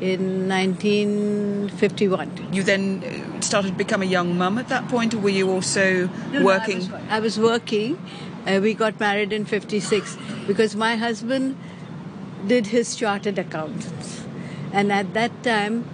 in 0.00 0.48
1951. 0.48 2.48
You 2.52 2.62
then 2.62 3.04
uh, 3.04 3.40
started 3.40 3.68
to 3.68 3.74
become 3.74 4.02
a 4.02 4.06
young 4.06 4.38
mum 4.38 4.58
at 4.58 4.68
that 4.68 4.88
point, 4.88 5.14
or 5.14 5.18
were 5.18 5.28
you 5.28 5.50
also 5.50 6.08
no, 6.32 6.44
working? 6.44 6.88
No, 6.88 6.96
I, 6.96 6.98
was, 6.98 7.10
I 7.10 7.20
was 7.20 7.38
working. 7.38 7.98
Uh, 8.46 8.60
we 8.62 8.74
got 8.74 8.98
married 8.98 9.32
in 9.32 9.44
56 9.44 10.16
because 10.46 10.74
my 10.74 10.96
husband 10.96 11.56
did 12.46 12.68
his 12.68 12.96
chartered 12.96 13.38
accountants. 13.38 14.24
And 14.72 14.92
at 14.92 15.12
that 15.14 15.42
time, 15.42 15.84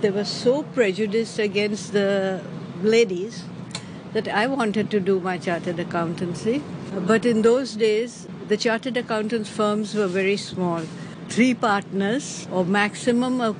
they 0.00 0.10
were 0.10 0.24
so 0.24 0.62
prejudiced 0.62 1.38
against 1.38 1.92
the 1.92 2.42
ladies 2.82 3.44
that 4.12 4.28
I 4.28 4.46
wanted 4.46 4.90
to 4.90 5.00
do 5.00 5.20
my 5.20 5.38
chartered 5.38 5.78
accountancy. 5.78 6.62
But 6.94 7.26
in 7.26 7.42
those 7.42 7.74
days, 7.74 8.26
the 8.48 8.56
chartered 8.56 8.96
accountants 8.96 9.50
firms 9.50 9.94
were 9.94 10.06
very 10.06 10.36
small. 10.36 10.82
Three 11.28 11.54
partners, 11.54 12.48
or 12.50 12.64
maximum 12.64 13.40
a 13.40 13.54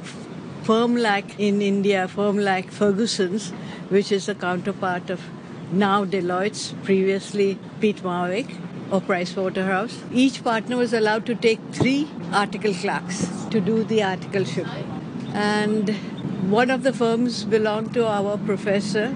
firm 0.63 0.97
like 0.97 1.39
in 1.39 1.61
India, 1.61 2.05
a 2.05 2.09
firm 2.09 2.39
like 2.39 2.71
Ferguson's, 2.71 3.51
which 3.91 4.11
is 4.13 4.27
the 4.27 4.35
counterpart 4.35 5.11
of 5.11 5.21
now 5.73 6.05
Deloitte's, 6.05 6.75
previously 6.85 7.59
Peat 7.81 8.03
Marwick 8.03 8.51
or 8.91 9.01
Price 9.03 9.37
Waterhouse. 9.37 10.03
Each 10.13 10.43
partner 10.43 10.77
was 10.77 10.93
allowed 10.95 11.27
to 11.27 11.35
take 11.35 11.61
three 11.73 12.09
article 12.33 12.73
clerks 12.73 13.27
to 13.51 13.61
do 13.61 13.85
the 13.85 13.99
articleship. 13.99 14.67
And 15.35 15.91
one 16.51 16.71
of 16.71 16.83
the 16.83 16.93
firms 16.93 17.45
belonged 17.45 17.93
to 17.95 18.07
our 18.07 18.39
professor 18.39 19.15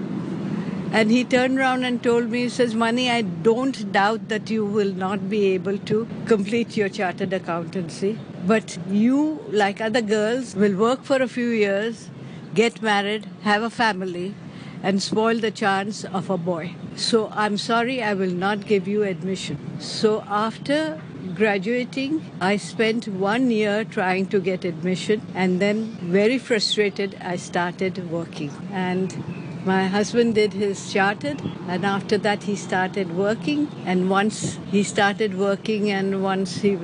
and 0.93 1.09
he 1.09 1.23
turned 1.23 1.57
around 1.57 1.83
and 1.83 2.03
told 2.03 2.29
me, 2.29 2.43
he 2.43 2.49
says, 2.49 2.75
Mani, 2.75 3.09
I 3.09 3.21
don't 3.23 3.91
doubt 3.91 4.29
that 4.29 4.51
you 4.51 4.63
will 4.63 4.93
not 4.93 5.27
be 5.27 5.47
able 5.47 5.79
to 5.79 6.07
complete 6.27 6.77
your 6.77 6.87
chartered 6.87 7.33
accountancy. 7.33 8.19
But 8.45 8.77
you, 8.87 9.43
like 9.49 9.81
other 9.81 10.01
girls, 10.01 10.55
will 10.55 10.75
work 10.75 11.03
for 11.03 11.19
a 11.19 11.27
few 11.27 11.47
years, 11.47 12.11
get 12.53 12.83
married, 12.83 13.25
have 13.41 13.63
a 13.63 13.71
family, 13.71 14.35
and 14.83 15.01
spoil 15.01 15.39
the 15.39 15.49
chance 15.49 16.03
of 16.03 16.29
a 16.29 16.37
boy. 16.37 16.75
So 16.95 17.29
I'm 17.33 17.57
sorry, 17.57 18.03
I 18.03 18.13
will 18.13 18.35
not 18.45 18.67
give 18.67 18.87
you 18.87 19.01
admission. 19.01 19.57
So 19.79 20.23
after 20.27 21.01
graduating, 21.33 22.23
I 22.39 22.57
spent 22.57 23.07
one 23.07 23.49
year 23.49 23.83
trying 23.83 24.27
to 24.27 24.39
get 24.39 24.63
admission, 24.63 25.21
and 25.33 25.59
then, 25.59 25.97
very 26.01 26.37
frustrated, 26.37 27.17
I 27.19 27.37
started 27.37 28.11
working. 28.11 28.51
And 28.71 29.42
my 29.65 29.87
husband 29.87 30.35
did 30.35 30.53
his 30.53 30.91
chartered, 30.91 31.41
and 31.67 31.85
after 31.85 32.17
that, 32.17 32.43
he 32.43 32.55
started 32.55 33.15
working. 33.15 33.69
And 33.85 34.09
once 34.09 34.59
he 34.69 34.83
started 34.83 35.37
working, 35.37 35.89
and 35.89 36.21
once 36.21 36.57
he, 36.57 36.77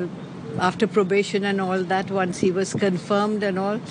after 0.57 0.87
probation 0.87 1.43
and 1.43 1.59
all 1.59 1.83
that, 1.83 2.09
once 2.09 2.39
he 2.39 2.51
was 2.51 2.73
confirmed 2.73 3.43
and 3.43 3.59
all, 3.59 3.81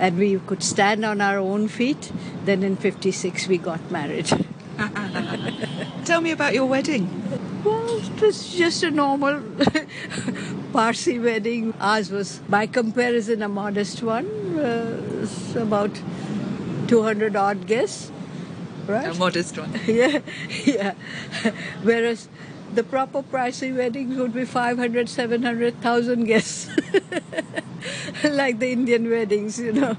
and 0.00 0.18
we 0.18 0.38
could 0.40 0.62
stand 0.62 1.04
on 1.04 1.20
our 1.20 1.38
own 1.38 1.68
feet, 1.68 2.10
then 2.44 2.64
in 2.64 2.76
56 2.76 3.46
we 3.46 3.58
got 3.58 3.90
married. 3.90 4.26
Tell 6.04 6.20
me 6.20 6.32
about 6.32 6.54
your 6.54 6.66
wedding. 6.66 7.08
Well, 7.64 7.98
it 7.98 8.20
was 8.20 8.52
just 8.52 8.82
a 8.82 8.90
normal 8.90 9.42
Parsi 10.72 11.20
wedding. 11.20 11.72
Ours 11.80 12.10
was, 12.10 12.40
by 12.48 12.66
comparison, 12.66 13.42
a 13.42 13.48
modest 13.48 14.02
one. 14.02 14.26
Uh, 14.58 15.26
about 15.56 16.02
200 16.88 17.36
odd 17.36 17.66
guests 17.66 18.10
right? 18.86 19.06
A 19.06 19.14
modest 19.14 19.58
one. 19.58 19.78
yeah, 19.86 20.20
yeah. 20.64 20.94
Whereas 21.82 22.28
the 22.74 22.82
proper 22.82 23.22
Parsi 23.22 23.72
weddings 23.72 24.16
would 24.16 24.34
be 24.34 24.44
500, 24.44 25.08
700,000 25.08 26.24
guests, 26.24 26.68
like 28.24 28.58
the 28.58 28.72
Indian 28.72 29.10
weddings, 29.10 29.58
you 29.58 29.72
know. 29.72 29.96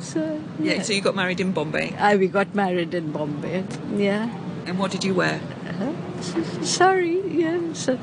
So 0.00 0.40
yeah. 0.60 0.74
yeah. 0.74 0.82
So 0.82 0.92
you 0.92 1.00
got 1.00 1.16
married 1.16 1.40
in 1.40 1.52
Bombay. 1.52 1.94
I 1.98 2.16
we 2.16 2.28
got 2.28 2.54
married 2.54 2.94
in 2.94 3.10
Bombay. 3.12 3.64
Yeah. 3.96 4.30
And 4.66 4.78
what 4.78 4.90
did 4.90 5.04
you 5.04 5.14
wear? 5.14 5.40
Uh, 5.66 6.22
sorry. 6.62 7.20
Yeah. 7.26 7.72
So, 7.72 7.98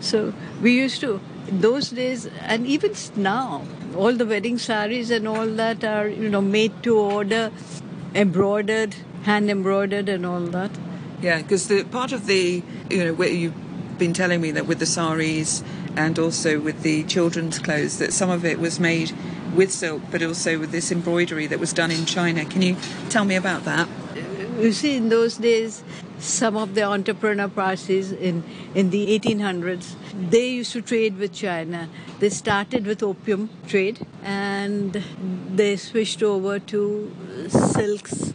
so 0.00 0.34
we 0.60 0.74
used 0.74 1.00
to 1.00 1.20
those 1.50 1.90
days, 1.90 2.26
and 2.40 2.66
even 2.66 2.94
now, 3.16 3.62
all 3.96 4.12
the 4.12 4.26
wedding 4.26 4.58
saris 4.58 5.10
and 5.10 5.26
all 5.26 5.46
that 5.46 5.84
are 5.84 6.08
you 6.08 6.28
know 6.28 6.40
made 6.40 6.82
to 6.84 6.98
order, 6.98 7.50
embroidered 8.14 8.94
hand 9.24 9.50
embroidered 9.50 10.08
and 10.08 10.26
all 10.26 10.40
that. 10.40 10.70
Yeah, 11.20 11.38
because 11.38 11.68
the 11.68 11.84
part 11.84 12.12
of 12.12 12.26
the 12.26 12.62
you 12.90 13.04
know 13.04 13.14
where 13.14 13.28
you've 13.28 13.54
been 13.98 14.12
telling 14.12 14.40
me 14.40 14.50
that 14.50 14.66
with 14.66 14.78
the 14.78 14.86
saris 14.86 15.62
and 15.96 16.18
also 16.18 16.58
with 16.58 16.82
the 16.82 17.04
children's 17.04 17.58
clothes 17.58 17.98
that 17.98 18.12
some 18.12 18.30
of 18.30 18.44
it 18.44 18.58
was 18.58 18.80
made 18.80 19.12
with 19.54 19.70
silk, 19.70 20.02
but 20.10 20.22
also 20.22 20.58
with 20.58 20.72
this 20.72 20.90
embroidery 20.90 21.46
that 21.46 21.60
was 21.60 21.72
done 21.72 21.90
in 21.90 22.06
China. 22.06 22.44
Can 22.44 22.62
you 22.62 22.76
tell 23.10 23.24
me 23.24 23.36
about 23.36 23.64
that? 23.64 23.88
You 24.58 24.72
see, 24.72 24.96
in 24.96 25.10
those 25.10 25.36
days, 25.36 25.84
some 26.22 26.56
of 26.56 26.74
the 26.74 26.84
entrepreneur 26.84 27.48
Parsis 27.48 28.12
in, 28.12 28.44
in 28.74 28.90
the 28.90 29.18
1800s, 29.18 29.94
they 30.30 30.50
used 30.50 30.72
to 30.72 30.80
trade 30.80 31.18
with 31.18 31.32
China. 31.32 31.88
They 32.20 32.28
started 32.28 32.86
with 32.86 33.02
opium 33.02 33.50
trade 33.66 34.06
and 34.22 35.02
they 35.52 35.76
switched 35.76 36.22
over 36.22 36.60
to 36.60 37.12
silks 37.48 38.32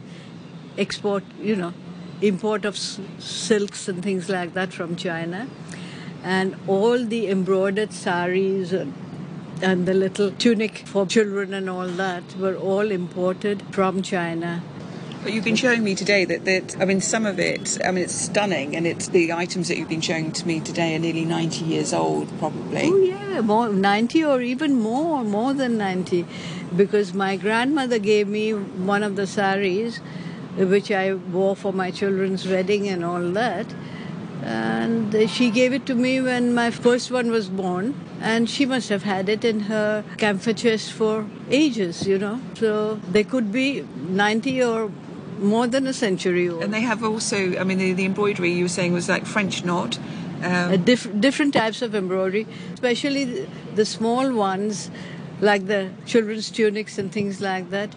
export, 0.77 1.24
you 1.41 1.56
know, 1.56 1.74
import 2.22 2.65
of 2.65 2.77
silks 2.77 3.88
and 3.88 4.03
things 4.03 4.27
like 4.29 4.53
that 4.53 4.74
from 4.74 4.96
China. 4.96 5.48
And 6.24 6.56
all 6.67 7.06
the 7.06 7.29
embroidered 7.29 7.94
saris 7.94 8.74
and, 8.74 8.94
and 9.62 9.88
the 9.88 9.94
little 9.94 10.32
tunic 10.32 10.79
for 10.79 11.06
children 11.06 11.53
and 11.53 11.70
all 11.70 11.88
that 11.88 12.36
were 12.38 12.56
all 12.56 12.91
imported 12.91 13.63
from 13.72 14.01
China. 14.01 14.62
But 15.28 15.34
you've 15.34 15.44
been 15.44 15.58
showing 15.58 15.84
me 15.84 15.94
today 15.94 16.24
that, 16.24 16.46
that 16.46 16.80
I 16.80 16.86
mean 16.86 17.02
some 17.02 17.26
of 17.26 17.38
it 17.38 17.78
I 17.84 17.92
mean 17.92 18.06
it's 18.06 18.16
stunning 18.16 18.78
and 18.78 18.88
it's 18.88 19.10
the 19.10 19.34
items 19.34 19.68
that 19.68 19.78
you've 19.78 19.90
been 19.90 20.00
showing 20.00 20.32
to 20.32 20.48
me 20.48 20.62
today 20.62 20.96
are 20.96 21.00
nearly 21.00 21.26
90 21.26 21.66
years 21.66 21.92
old 21.92 22.30
probably. 22.40 22.84
Oh 22.86 22.96
yeah, 22.96 23.42
more 23.42 23.68
90 23.68 24.24
or 24.24 24.40
even 24.40 24.80
more, 24.80 25.26
more 25.26 25.54
than 25.54 25.78
90 25.78 26.26
because 26.78 27.14
my 27.14 27.36
grandmother 27.36 28.00
gave 28.00 28.30
me 28.30 28.52
one 28.52 29.04
of 29.04 29.18
the 29.18 29.28
saris 29.28 29.98
which 30.56 30.92
I 30.92 31.16
wore 31.16 31.58
for 31.58 31.74
my 31.74 31.92
children's 31.92 32.48
wedding 32.48 32.88
and 32.88 33.04
all 33.04 33.30
that. 33.32 33.66
And 34.44 35.30
she 35.30 35.52
gave 35.52 35.74
it 35.74 35.86
to 35.88 35.96
me 35.96 36.22
when 36.22 36.54
my 36.54 36.72
first 36.72 37.12
one 37.12 37.32
was 37.32 37.50
born, 37.50 38.00
and 38.22 38.50
she 38.50 38.66
must 38.66 38.88
have 38.88 39.04
had 39.04 39.28
it 39.28 39.44
in 39.44 39.62
her 39.62 40.06
camphor 40.18 40.54
chest 40.54 40.94
for 40.94 41.26
ages, 41.50 42.08
you 42.08 42.18
know. 42.18 42.40
So 42.54 42.96
they 43.12 43.26
could 43.26 43.52
be 43.52 43.82
90 43.82 44.64
or 44.64 44.92
more 45.39 45.67
than 45.67 45.88
a 45.88 45.94
century 45.94 46.50
old. 46.50 46.63
And 46.63 46.74
they 46.74 46.82
have 46.82 47.03
also, 47.03 47.58
I 47.60 47.63
mean, 47.63 47.77
the, 47.77 47.94
the 47.94 48.06
embroidery 48.06 48.51
you 48.51 48.65
were 48.65 48.70
saying 48.70 48.94
was 48.94 49.08
like 49.10 49.25
French 49.25 49.63
knot. 49.63 50.00
Um, 50.44 50.84
diff- 50.84 51.20
different 51.20 51.53
types 51.53 51.82
of 51.82 51.96
embroidery, 51.96 52.46
especially 52.74 53.25
the, 53.25 53.48
the 53.75 53.86
small 53.86 54.32
ones, 54.34 54.91
like 55.41 55.67
the 55.67 55.89
children's 56.06 56.51
tunics 56.51 56.98
and 56.98 57.12
things 57.12 57.41
like 57.41 57.70
that 57.72 57.96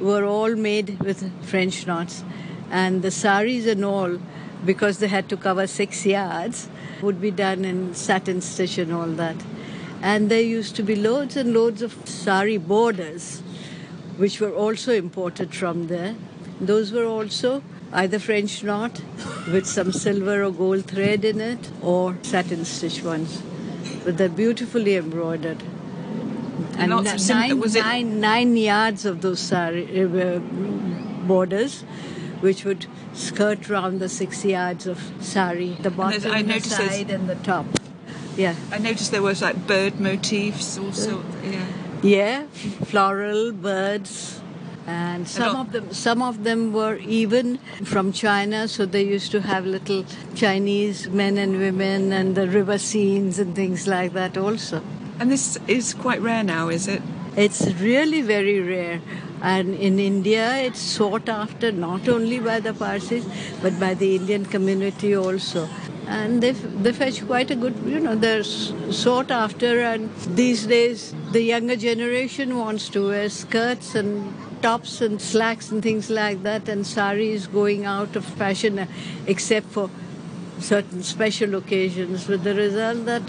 were 0.00 0.24
all 0.24 0.54
made 0.54 1.00
with 1.00 1.30
French 1.44 1.86
knots, 1.86 2.22
and 2.70 3.02
the 3.02 3.10
saris 3.10 3.66
and 3.66 3.84
all, 3.84 4.18
because 4.64 4.98
they 4.98 5.08
had 5.08 5.28
to 5.28 5.36
cover 5.36 5.66
six 5.66 6.04
yards, 6.04 6.68
would 7.02 7.20
be 7.20 7.30
done 7.30 7.64
in 7.64 7.94
satin 7.94 8.40
stitch 8.40 8.78
and 8.78 8.92
all 8.92 9.06
that. 9.06 9.36
And 10.02 10.30
there 10.30 10.42
used 10.42 10.76
to 10.76 10.82
be 10.82 10.94
loads 10.94 11.36
and 11.36 11.52
loads 11.52 11.82
of 11.82 11.96
sari 12.06 12.58
borders, 12.58 13.40
which 14.16 14.40
were 14.40 14.54
also 14.54 14.92
imported 14.92 15.54
from 15.54 15.88
there. 15.88 16.14
Those 16.60 16.92
were 16.92 17.04
also 17.06 17.62
either 17.92 18.18
French 18.18 18.62
knot 18.62 19.00
with 19.52 19.66
some 19.66 19.92
silver 19.92 20.42
or 20.44 20.50
gold 20.50 20.84
thread 20.86 21.24
in 21.24 21.40
it, 21.40 21.70
or 21.82 22.16
satin 22.22 22.64
stitch 22.64 23.02
ones. 23.02 23.42
But 24.04 24.18
they're 24.18 24.28
beautifully 24.28 24.96
embroidered. 24.96 25.62
And 26.76 26.90
lots 26.90 27.12
of 27.12 27.20
sim- 27.20 27.38
nine, 27.38 27.60
was 27.60 27.74
it- 27.74 27.80
nine- 27.84 28.20
nine 28.20 28.56
yards 28.56 29.04
of 29.04 29.20
those 29.22 29.40
sari, 29.40 29.84
uh, 30.04 30.38
borders, 31.26 31.82
which 32.40 32.64
would 32.64 32.86
skirt 33.14 33.68
round 33.68 34.00
the 34.00 34.08
six 34.08 34.44
yards 34.44 34.86
of 34.86 34.98
sari, 35.20 35.76
the 35.82 35.90
bottom, 35.90 36.30
I 36.32 36.42
the 36.42 36.60
side, 36.60 37.10
and 37.10 37.28
the 37.28 37.34
top. 37.36 37.66
Yeah. 38.36 38.54
I 38.70 38.78
noticed 38.78 39.10
there 39.10 39.22
was 39.22 39.42
like 39.42 39.66
bird 39.66 39.98
motifs 39.98 40.78
also. 40.78 41.24
Yeah. 41.42 41.64
Yeah, 42.00 42.42
floral 42.84 43.50
birds, 43.52 44.40
and 44.88 45.28
some 45.28 45.56
of 45.62 45.72
them 45.72 45.86
some 45.92 46.22
of 46.26 46.36
them 46.44 46.60
were 46.72 46.96
even 47.20 47.58
from 47.92 48.12
China. 48.12 48.66
So 48.74 48.86
they 48.86 49.02
used 49.04 49.30
to 49.32 49.40
have 49.42 49.66
little 49.66 50.04
Chinese 50.34 51.08
men 51.22 51.36
and 51.44 51.58
women 51.58 52.12
and 52.12 52.34
the 52.34 52.46
river 52.48 52.78
scenes 52.78 53.38
and 53.38 53.54
things 53.54 53.86
like 53.86 54.12
that 54.14 54.36
also. 54.38 54.82
And 55.20 55.30
this 55.30 55.58
is 55.66 55.92
quite 55.94 56.20
rare 56.22 56.42
now, 56.42 56.68
is 56.68 56.88
it? 56.88 57.02
It's 57.36 57.60
really 57.80 58.22
very 58.22 58.60
rare. 58.60 59.00
And 59.42 59.74
in 59.74 59.98
India, 59.98 60.56
it's 60.68 60.80
sought 60.80 61.28
after 61.28 61.70
not 61.70 62.08
only 62.08 62.38
by 62.40 62.58
the 62.60 62.72
Parsis, 62.74 63.24
but 63.62 63.78
by 63.78 63.94
the 63.94 64.16
Indian 64.16 64.44
community 64.44 65.14
also. 65.14 65.68
And 66.06 66.42
they, 66.42 66.50
f- 66.50 66.64
they 66.82 66.92
fetch 66.92 67.24
quite 67.26 67.50
a 67.50 67.54
good, 67.54 67.76
you 67.86 68.00
know, 68.00 68.14
they're 68.16 68.40
s- 68.40 68.72
sought 68.90 69.30
after. 69.30 69.80
And 69.82 70.10
these 70.42 70.66
days, 70.66 71.14
the 71.32 71.42
younger 71.42 71.76
generation 71.76 72.56
wants 72.56 72.88
to 72.90 73.06
wear 73.08 73.28
skirts 73.28 73.94
and 73.94 74.34
tops 74.60 75.00
and 75.00 75.20
slacks 75.20 75.70
and 75.70 75.82
things 75.82 76.10
like 76.10 76.42
that. 76.42 76.68
And 76.68 76.86
sari 76.86 77.30
is 77.30 77.46
going 77.46 77.84
out 77.84 78.16
of 78.16 78.24
fashion, 78.24 78.78
uh, 78.78 78.86
except 79.26 79.66
for 79.66 79.90
certain 80.58 81.02
special 81.02 81.54
occasions, 81.54 82.28
with 82.28 82.42
the 82.44 82.54
result 82.54 83.04
that 83.06 83.22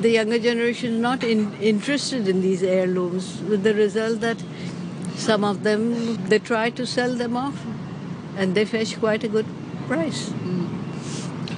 the 0.00 0.10
younger 0.10 0.38
generation 0.38 0.94
is 0.94 1.00
not 1.00 1.24
in, 1.24 1.52
interested 1.54 2.28
in 2.28 2.40
these 2.42 2.62
heirlooms, 2.62 3.40
with 3.42 3.62
the 3.62 3.74
result 3.74 4.20
that 4.20 4.42
some 5.16 5.44
of 5.44 5.62
them 5.62 6.28
they 6.28 6.38
try 6.38 6.70
to 6.70 6.86
sell 6.86 7.14
them 7.14 7.36
off, 7.36 7.64
and 8.36 8.54
they 8.54 8.64
fetch 8.64 8.98
quite 8.98 9.24
a 9.24 9.28
good 9.28 9.46
price. 9.86 10.32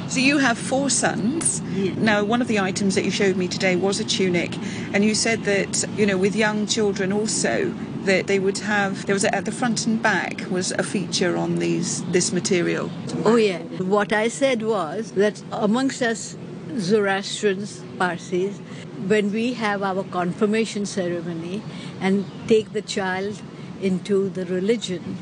So 0.09 0.21
you 0.21 0.39
have 0.39 0.57
four 0.57 0.89
sons. 0.89 1.61
Yeah. 1.75 1.95
Now, 1.99 2.25
one 2.25 2.41
of 2.41 2.49
the 2.49 2.61
items 2.61 2.95
that 2.95 3.05
you 3.05 3.11
showed 3.11 3.37
me 3.37 3.49
today 3.49 3.75
was 3.77 3.99
a 3.99 4.05
tunic, 4.05 4.57
and 4.95 5.05
you 5.05 5.15
said 5.15 5.45
that 5.45 5.85
you 5.97 6.07
know 6.07 6.17
with 6.17 6.37
young 6.37 6.67
children 6.67 7.13
also 7.13 7.75
that 8.07 8.27
they 8.27 8.39
would 8.39 8.59
have 8.59 9.07
there 9.07 9.15
was 9.15 9.25
a, 9.25 9.35
at 9.35 9.45
the 9.45 9.53
front 9.53 9.87
and 9.87 10.03
back 10.03 10.49
was 10.51 10.73
a 10.73 10.83
feature 10.83 11.37
on 11.37 11.57
these 11.57 12.05
this 12.13 12.33
material. 12.33 12.91
Oh 13.25 13.37
yeah. 13.37 13.59
What 13.97 14.13
I 14.13 14.29
said 14.29 14.63
was 14.63 15.13
that 15.13 15.43
amongst 15.53 16.03
us 16.03 16.37
Zoroastrians, 16.79 17.83
Parsis, 17.99 18.59
when 19.07 19.33
we 19.33 19.55
have 19.55 19.83
our 19.83 20.05
confirmation 20.05 20.85
ceremony 20.87 21.63
and 22.01 22.25
take 22.49 22.73
the 22.73 22.83
child 22.83 23.41
into 23.81 24.29
the 24.29 24.45
religion, 24.47 25.19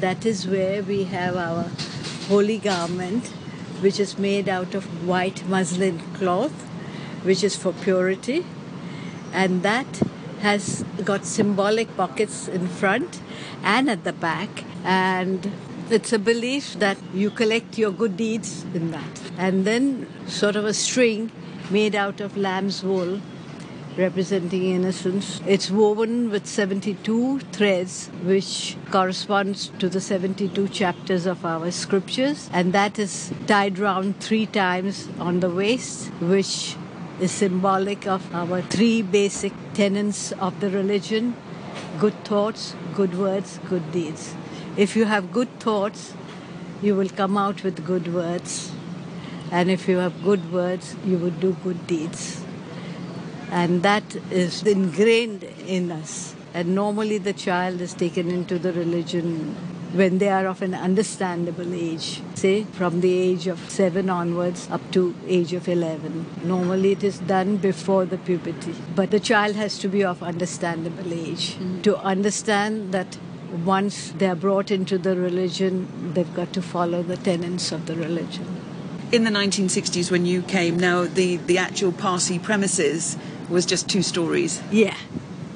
that 0.00 0.24
is 0.24 0.46
where 0.46 0.82
we 0.82 1.04
have 1.04 1.36
our 1.36 1.70
holy 2.28 2.58
garment, 2.58 3.26
which 3.80 4.00
is 4.00 4.18
made 4.18 4.48
out 4.48 4.74
of 4.74 5.06
white 5.06 5.46
muslin 5.46 5.98
cloth, 6.14 6.62
which 7.22 7.44
is 7.44 7.56
for 7.56 7.72
purity, 7.72 8.46
and 9.32 9.62
that 9.62 10.02
has 10.44 10.84
got 11.04 11.24
symbolic 11.24 11.96
pockets 11.96 12.48
in 12.48 12.68
front 12.68 13.20
and 13.62 13.88
at 13.90 14.04
the 14.04 14.12
back 14.12 14.64
and 14.84 15.50
it's 15.90 16.12
a 16.12 16.18
belief 16.18 16.74
that 16.78 16.98
you 17.12 17.30
collect 17.30 17.78
your 17.78 17.90
good 17.90 18.16
deeds 18.16 18.64
in 18.74 18.90
that. 18.90 19.20
And 19.38 19.64
then 19.64 20.06
sort 20.26 20.56
of 20.56 20.64
a 20.64 20.74
string 20.74 21.30
made 21.70 21.94
out 21.94 22.20
of 22.20 22.36
lamb's 22.36 22.82
wool 22.82 23.20
representing 23.96 24.64
innocence. 24.64 25.40
It's 25.46 25.70
woven 25.70 26.30
with 26.30 26.46
72 26.46 27.40
threads 27.52 28.08
which 28.22 28.76
corresponds 28.90 29.68
to 29.78 29.88
the 29.88 30.00
72 30.00 30.68
chapters 30.68 31.26
of 31.26 31.44
our 31.44 31.70
scriptures. 31.70 32.50
And 32.52 32.72
that 32.72 32.98
is 32.98 33.32
tied 33.46 33.78
round 33.78 34.20
three 34.20 34.46
times 34.46 35.08
on 35.18 35.40
the 35.40 35.50
waist 35.50 36.08
which 36.20 36.76
is 37.20 37.30
symbolic 37.30 38.06
of 38.06 38.34
our 38.34 38.62
three 38.62 39.02
basic 39.02 39.52
tenets 39.74 40.32
of 40.32 40.58
the 40.60 40.70
religion 40.70 41.34
good 41.98 42.24
thoughts, 42.24 42.74
good 42.94 43.16
words, 43.16 43.60
good 43.68 43.92
deeds. 43.92 44.34
If 44.76 44.96
you 44.96 45.04
have 45.04 45.32
good 45.32 45.60
thoughts, 45.60 46.14
you 46.82 46.94
will 46.94 47.08
come 47.08 47.38
out 47.38 47.62
with 47.62 47.84
good 47.86 48.12
words. 48.12 48.72
And 49.50 49.70
if 49.70 49.88
you 49.88 49.98
have 49.98 50.24
good 50.24 50.52
words, 50.52 50.96
you 51.04 51.18
will 51.18 51.30
do 51.30 51.56
good 51.62 51.86
deeds. 51.86 52.42
And 53.50 53.82
that 53.82 54.16
is 54.30 54.62
ingrained 54.64 55.44
in 55.44 55.92
us. 55.92 56.34
And 56.52 56.74
normally 56.74 57.18
the 57.18 57.32
child 57.32 57.80
is 57.80 57.94
taken 57.94 58.30
into 58.30 58.58
the 58.58 58.72
religion 58.72 59.54
when 59.94 60.18
they 60.18 60.28
are 60.28 60.46
of 60.46 60.60
an 60.60 60.74
understandable 60.74 61.72
age, 61.72 62.20
say 62.34 62.64
from 62.64 63.00
the 63.00 63.12
age 63.16 63.46
of 63.46 63.70
7 63.70 64.10
onwards 64.10 64.68
up 64.70 64.90
to 64.90 65.14
age 65.26 65.52
of 65.52 65.68
11. 65.68 66.26
Normally 66.44 66.92
it 66.92 67.04
is 67.04 67.20
done 67.20 67.58
before 67.58 68.04
the 68.04 68.18
puberty, 68.18 68.74
but 68.96 69.12
the 69.12 69.20
child 69.20 69.54
has 69.54 69.78
to 69.78 69.88
be 69.88 70.02
of 70.04 70.22
understandable 70.22 71.14
age 71.14 71.54
hmm. 71.54 71.80
to 71.82 71.96
understand 71.98 72.92
that 72.92 73.18
once 73.64 74.10
they 74.18 74.26
are 74.26 74.34
brought 74.34 74.72
into 74.72 74.98
the 74.98 75.16
religion, 75.16 76.12
they've 76.14 76.34
got 76.34 76.52
to 76.52 76.60
follow 76.60 77.02
the 77.02 77.16
tenets 77.16 77.70
of 77.70 77.86
the 77.86 77.94
religion. 77.94 78.44
In 79.12 79.22
the 79.22 79.30
1960s, 79.30 80.10
when 80.10 80.26
you 80.26 80.42
came, 80.42 80.76
now 80.76 81.04
the 81.04 81.36
the 81.36 81.58
actual 81.58 81.92
Parsi 81.92 82.40
premises 82.40 83.16
was 83.48 83.64
just 83.64 83.88
two 83.88 84.02
stories. 84.02 84.60
Yeah. 84.72 84.96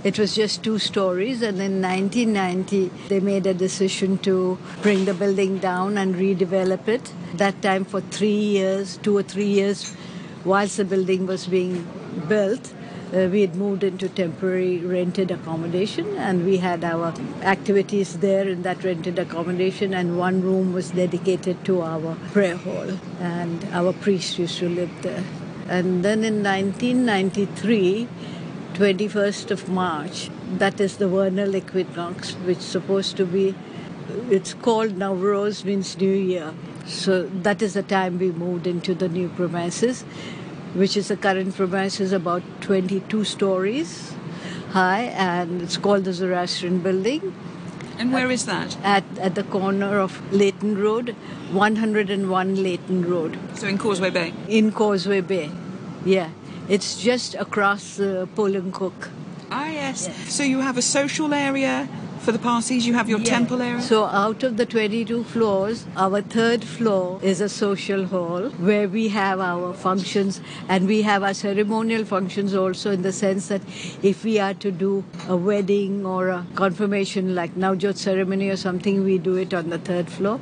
It 0.09 0.19
was 0.19 0.35
just 0.35 0.63
two 0.65 0.79
stories, 0.79 1.43
and 1.43 1.61
in 1.61 1.83
1990 1.83 2.91
they 3.09 3.21
made 3.21 3.47
a 3.47 3.53
decision 3.53 4.17
to 4.27 4.57
bring 4.81 5.05
the 5.05 5.13
building 5.13 5.59
down 5.59 5.99
and 5.99 6.15
redevelop 6.15 6.89
it. 6.89 7.13
That 7.35 7.61
time, 7.61 7.85
for 7.85 8.01
three 8.01 8.41
years, 8.53 8.97
two 9.03 9.19
or 9.19 9.23
three 9.23 9.49
years, 9.49 9.95
whilst 10.47 10.79
the 10.79 10.87
building 10.87 11.27
was 11.27 11.47
being 11.47 11.87
built, 12.27 12.73
uh, 13.13 13.29
we 13.31 13.43
had 13.43 13.55
moved 13.57 13.85
into 13.85 14.09
temporary 14.09 14.79
rented 14.79 15.31
accommodation, 15.31 16.17
and 16.17 16.47
we 16.47 16.57
had 16.57 16.85
our 16.85 17.13
activities 17.43 18.17
there 18.21 18.49
in 18.49 18.63
that 18.63 18.83
rented 18.83 19.19
accommodation. 19.19 19.93
And 19.93 20.17
one 20.17 20.41
room 20.41 20.73
was 20.73 20.91
dedicated 20.93 21.67
to 21.67 21.83
our 21.83 22.17
prayer 22.33 22.57
hall, 22.57 22.97
and 23.21 23.69
our 23.73 23.93
priest 23.93 24.39
used 24.39 24.59
to 24.61 24.71
live 24.71 25.03
there. 25.03 25.23
And 25.69 26.03
then 26.03 26.25
in 26.25 26.43
1993, 26.43 28.09
21st 28.79 29.51
of 29.51 29.69
March. 29.69 30.31
That 30.59 30.81
is 30.81 30.99
the 30.99 31.09
vernal 31.09 31.57
equinox, 31.57 32.35
which 32.49 32.59
is 32.59 32.65
supposed 32.65 33.17
to 33.17 33.27
be, 33.27 33.55
it's 34.31 34.55
called 34.55 34.93
Navroz, 34.93 35.65
means 35.65 35.97
New 35.99 36.13
Year. 36.13 36.55
So 36.87 37.25
that 37.47 37.61
is 37.61 37.75
the 37.75 37.83
time 37.83 38.21
we 38.21 38.31
moved 38.31 38.69
into 38.69 38.95
the 38.95 39.09
new 39.09 39.31
premises, 39.31 40.03
which 40.75 40.97
is 40.97 41.09
the 41.09 41.17
current 41.17 41.57
premises 41.57 42.13
about 42.13 42.43
22 42.61 43.25
stories 43.25 44.13
high, 44.71 45.05
and 45.27 45.61
it's 45.63 45.77
called 45.77 46.05
the 46.05 46.13
Zoroastrian 46.13 46.79
Building 46.81 47.35
And 47.99 48.13
where 48.13 48.31
is 48.31 48.47
that? 48.47 48.77
at, 48.85 49.03
at 49.19 49.35
the 49.35 49.43
corner 49.43 49.99
of 49.99 50.21
Leighton 50.33 50.79
Road, 50.79 51.17
101 51.51 52.63
Leighton 52.63 53.11
Road 53.11 53.39
So 53.55 53.67
in 53.67 53.77
Causeway 53.79 54.11
Bay. 54.11 54.33
in 54.47 54.71
Causeway 54.71 55.21
Bay. 55.23 55.51
Yeah, 56.05 56.31
it's 56.69 57.01
just 57.01 57.35
across 57.35 57.99
uh, 58.01 58.27
Cook. 58.73 59.11
Ah, 59.51 59.69
yes. 59.69 60.09
So 60.33 60.43
you 60.43 60.61
have 60.61 60.77
a 60.77 60.83
social 60.83 61.33
area 61.33 61.89
for 62.21 62.33
the 62.33 62.39
Parsis. 62.39 62.85
You 62.85 62.95
have 62.95 63.09
your 63.09 63.21
temple 63.21 63.63
area. 63.63 63.81
So 63.81 64.05
out 64.05 64.43
of 64.43 64.59
the 64.59 64.67
22 64.67 65.25
floors, 65.25 65.87
our 65.97 66.21
third 66.21 66.63
floor 66.63 67.21
is 67.23 67.41
a 67.41 67.49
social 67.49 68.05
hall 68.05 68.51
where 68.51 68.87
we 68.89 69.09
have 69.09 69.41
our 69.41 69.73
functions 69.73 70.43
and 70.69 70.87
we 70.87 71.03
have 71.03 71.23
our 71.23 71.33
ceremonial 71.33 72.05
functions 72.05 72.55
also 72.55 72.91
in 72.91 73.03
the 73.03 73.13
sense 73.13 73.49
that 73.49 73.63
if 74.03 74.25
we 74.25 74.39
are 74.39 74.55
to 74.55 74.71
do 74.71 75.05
a 75.29 75.37
wedding 75.37 76.05
or 76.05 76.29
a 76.29 76.47
confirmation 76.55 77.35
like 77.35 77.55
Navjot 77.55 77.97
ceremony 77.97 78.51
or 78.51 78.57
something, 78.57 79.05
we 79.05 79.17
do 79.17 79.37
it 79.37 79.55
on 79.55 79.71
the 79.71 79.79
third 79.79 80.11
floor. 80.11 80.39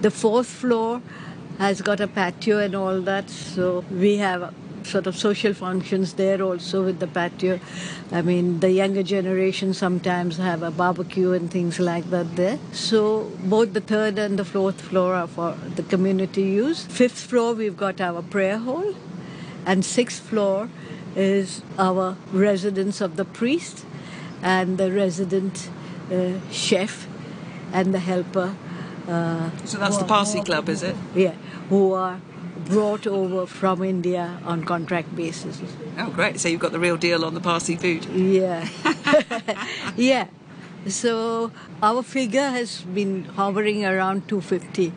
The 0.00 0.10
fourth 0.10 0.46
floor 0.46 1.02
has 1.58 1.82
got 1.82 2.00
a 2.00 2.06
patio 2.06 2.58
and 2.58 2.74
all 2.74 3.00
that, 3.02 3.28
so 3.28 3.84
we 3.90 4.16
have 4.16 4.54
sort 4.86 5.06
of 5.06 5.16
social 5.16 5.54
functions 5.54 6.14
there 6.14 6.42
also 6.42 6.84
with 6.84 6.98
the 7.00 7.06
patio. 7.06 7.60
I 8.12 8.22
mean, 8.22 8.60
the 8.60 8.70
younger 8.70 9.02
generation 9.02 9.74
sometimes 9.74 10.36
have 10.38 10.62
a 10.62 10.70
barbecue 10.70 11.32
and 11.32 11.50
things 11.50 11.78
like 11.78 12.10
that 12.10 12.36
there. 12.36 12.58
So 12.72 13.30
both 13.44 13.72
the 13.74 13.80
third 13.80 14.18
and 14.18 14.38
the 14.38 14.44
fourth 14.44 14.80
floor 14.80 15.14
are 15.14 15.26
for 15.26 15.54
the 15.76 15.82
community 15.82 16.42
use. 16.42 16.84
Fifth 16.86 17.20
floor, 17.20 17.54
we've 17.54 17.76
got 17.76 18.00
our 18.00 18.22
prayer 18.22 18.58
hall, 18.58 18.94
and 19.66 19.84
sixth 19.84 20.22
floor 20.22 20.68
is 21.16 21.62
our 21.78 22.16
residence 22.32 23.00
of 23.00 23.16
the 23.16 23.24
priest 23.24 23.84
and 24.42 24.78
the 24.78 24.92
resident 24.92 25.68
uh, 26.12 26.32
chef 26.50 27.06
and 27.72 27.92
the 27.92 27.98
helper. 27.98 28.54
Uh, 29.08 29.50
So 29.64 29.78
that's 29.78 29.96
the 29.98 30.04
Parsi 30.04 30.40
Club, 30.42 30.68
is 30.68 30.82
it? 30.82 30.94
yeah, 31.14 31.34
who 31.70 31.92
are 31.92 32.20
brought 32.68 33.06
over 33.06 33.46
from 33.46 33.82
India 33.82 34.40
on 34.44 34.64
contract 34.64 35.14
basis. 35.16 35.60
Oh, 35.98 36.10
great. 36.10 36.38
So 36.38 36.48
you've 36.48 36.60
got 36.60 36.72
the 36.72 36.78
real 36.78 36.96
deal 36.96 37.24
on 37.24 37.34
the 37.34 37.40
Parsi 37.40 37.76
food. 37.76 38.04
Yeah. 38.06 38.68
yeah. 39.96 40.26
So 40.86 41.50
our 41.82 42.02
figure 42.02 42.50
has 42.50 42.82
been 42.82 43.24
hovering 43.24 43.84
around 43.84 44.28
250. 44.28 44.92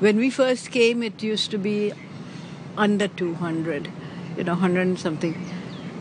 When 0.00 0.16
we 0.16 0.30
first 0.30 0.70
came, 0.70 1.02
it 1.02 1.22
used 1.22 1.50
to 1.52 1.58
be 1.58 1.92
under 2.76 3.08
200, 3.08 3.90
you 4.36 4.44
know, 4.44 4.52
100 4.52 4.80
and 4.80 4.98
something. 4.98 5.34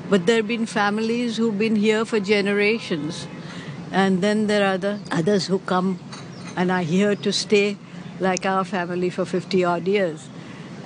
But 0.09 0.25
there 0.25 0.37
have 0.37 0.47
been 0.47 0.65
families 0.65 1.37
who've 1.37 1.57
been 1.57 1.75
here 1.75 2.05
for 2.05 2.19
generations. 2.19 3.27
And 3.91 4.21
then 4.21 4.47
there 4.47 4.65
are 4.67 4.77
the 4.77 4.99
others 5.11 5.47
who 5.47 5.59
come 5.59 5.99
and 6.55 6.71
are 6.71 6.81
here 6.81 7.15
to 7.15 7.31
stay, 7.31 7.77
like 8.19 8.45
our 8.45 8.63
family, 8.63 9.09
for 9.09 9.25
50 9.25 9.63
odd 9.63 9.87
years. 9.87 10.29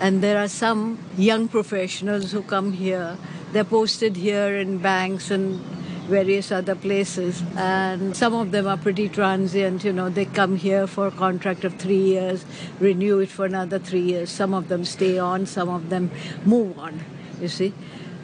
And 0.01 0.23
there 0.23 0.39
are 0.39 0.47
some 0.47 0.97
young 1.15 1.47
professionals 1.47 2.31
who 2.31 2.41
come 2.41 2.73
here. 2.73 3.17
They're 3.53 3.63
posted 3.63 4.15
here 4.15 4.57
in 4.57 4.79
banks 4.79 5.29
and 5.29 5.61
various 6.09 6.51
other 6.51 6.73
places. 6.73 7.43
And 7.55 8.17
some 8.17 8.33
of 8.33 8.49
them 8.49 8.65
are 8.65 8.77
pretty 8.77 9.09
transient, 9.09 9.83
you 9.83 9.93
know, 9.93 10.09
they 10.09 10.25
come 10.25 10.55
here 10.55 10.87
for 10.87 11.05
a 11.05 11.11
contract 11.11 11.63
of 11.63 11.75
three 11.75 12.03
years, 12.03 12.45
renew 12.79 13.19
it 13.19 13.29
for 13.29 13.45
another 13.45 13.77
three 13.77 14.01
years. 14.01 14.31
Some 14.31 14.55
of 14.55 14.69
them 14.69 14.85
stay 14.85 15.19
on, 15.19 15.45
some 15.45 15.69
of 15.69 15.89
them 15.91 16.09
move 16.45 16.79
on, 16.79 17.03
you 17.39 17.47
see. 17.47 17.71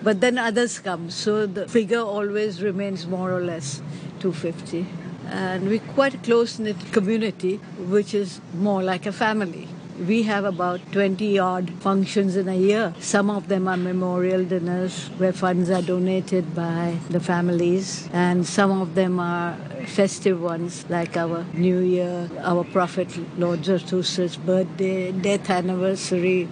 But 0.01 0.19
then 0.19 0.39
others 0.39 0.79
come, 0.79 1.11
so 1.11 1.45
the 1.45 1.67
figure 1.67 2.01
always 2.01 2.63
remains 2.63 3.05
more 3.05 3.31
or 3.31 3.41
less 3.41 3.83
250. 4.19 4.87
And 5.29 5.69
we're 5.69 5.79
quite 5.93 6.15
a 6.15 6.17
close 6.17 6.57
knit 6.57 6.91
community, 6.91 7.57
which 7.77 8.15
is 8.15 8.41
more 8.55 8.81
like 8.81 9.05
a 9.05 9.11
family. 9.11 9.67
We 10.05 10.23
have 10.23 10.45
about 10.45 10.79
20 10.91 11.39
odd 11.39 11.71
functions 11.79 12.35
in 12.35 12.47
a 12.47 12.55
year. 12.55 12.93
Some 12.99 13.31
of 13.31 13.47
them 13.47 13.67
are 13.67 13.77
memorial 13.77 14.43
dinners 14.45 15.07
where 15.17 15.33
funds 15.33 15.71
are 15.71 15.81
donated 15.81 16.53
by 16.53 16.99
the 17.09 17.19
families, 17.19 18.07
and 18.13 18.45
some 18.45 18.79
of 18.79 18.93
them 18.93 19.19
are 19.19 19.55
festive 19.87 20.39
ones 20.39 20.85
like 20.87 21.17
our 21.17 21.45
New 21.53 21.79
Year, 21.79 22.29
our 22.43 22.63
Prophet 22.63 23.09
Lord 23.39 23.61
Zarathustra's 23.61 24.37
birthday, 24.37 25.11
death 25.11 25.49
anniversary. 25.49 26.47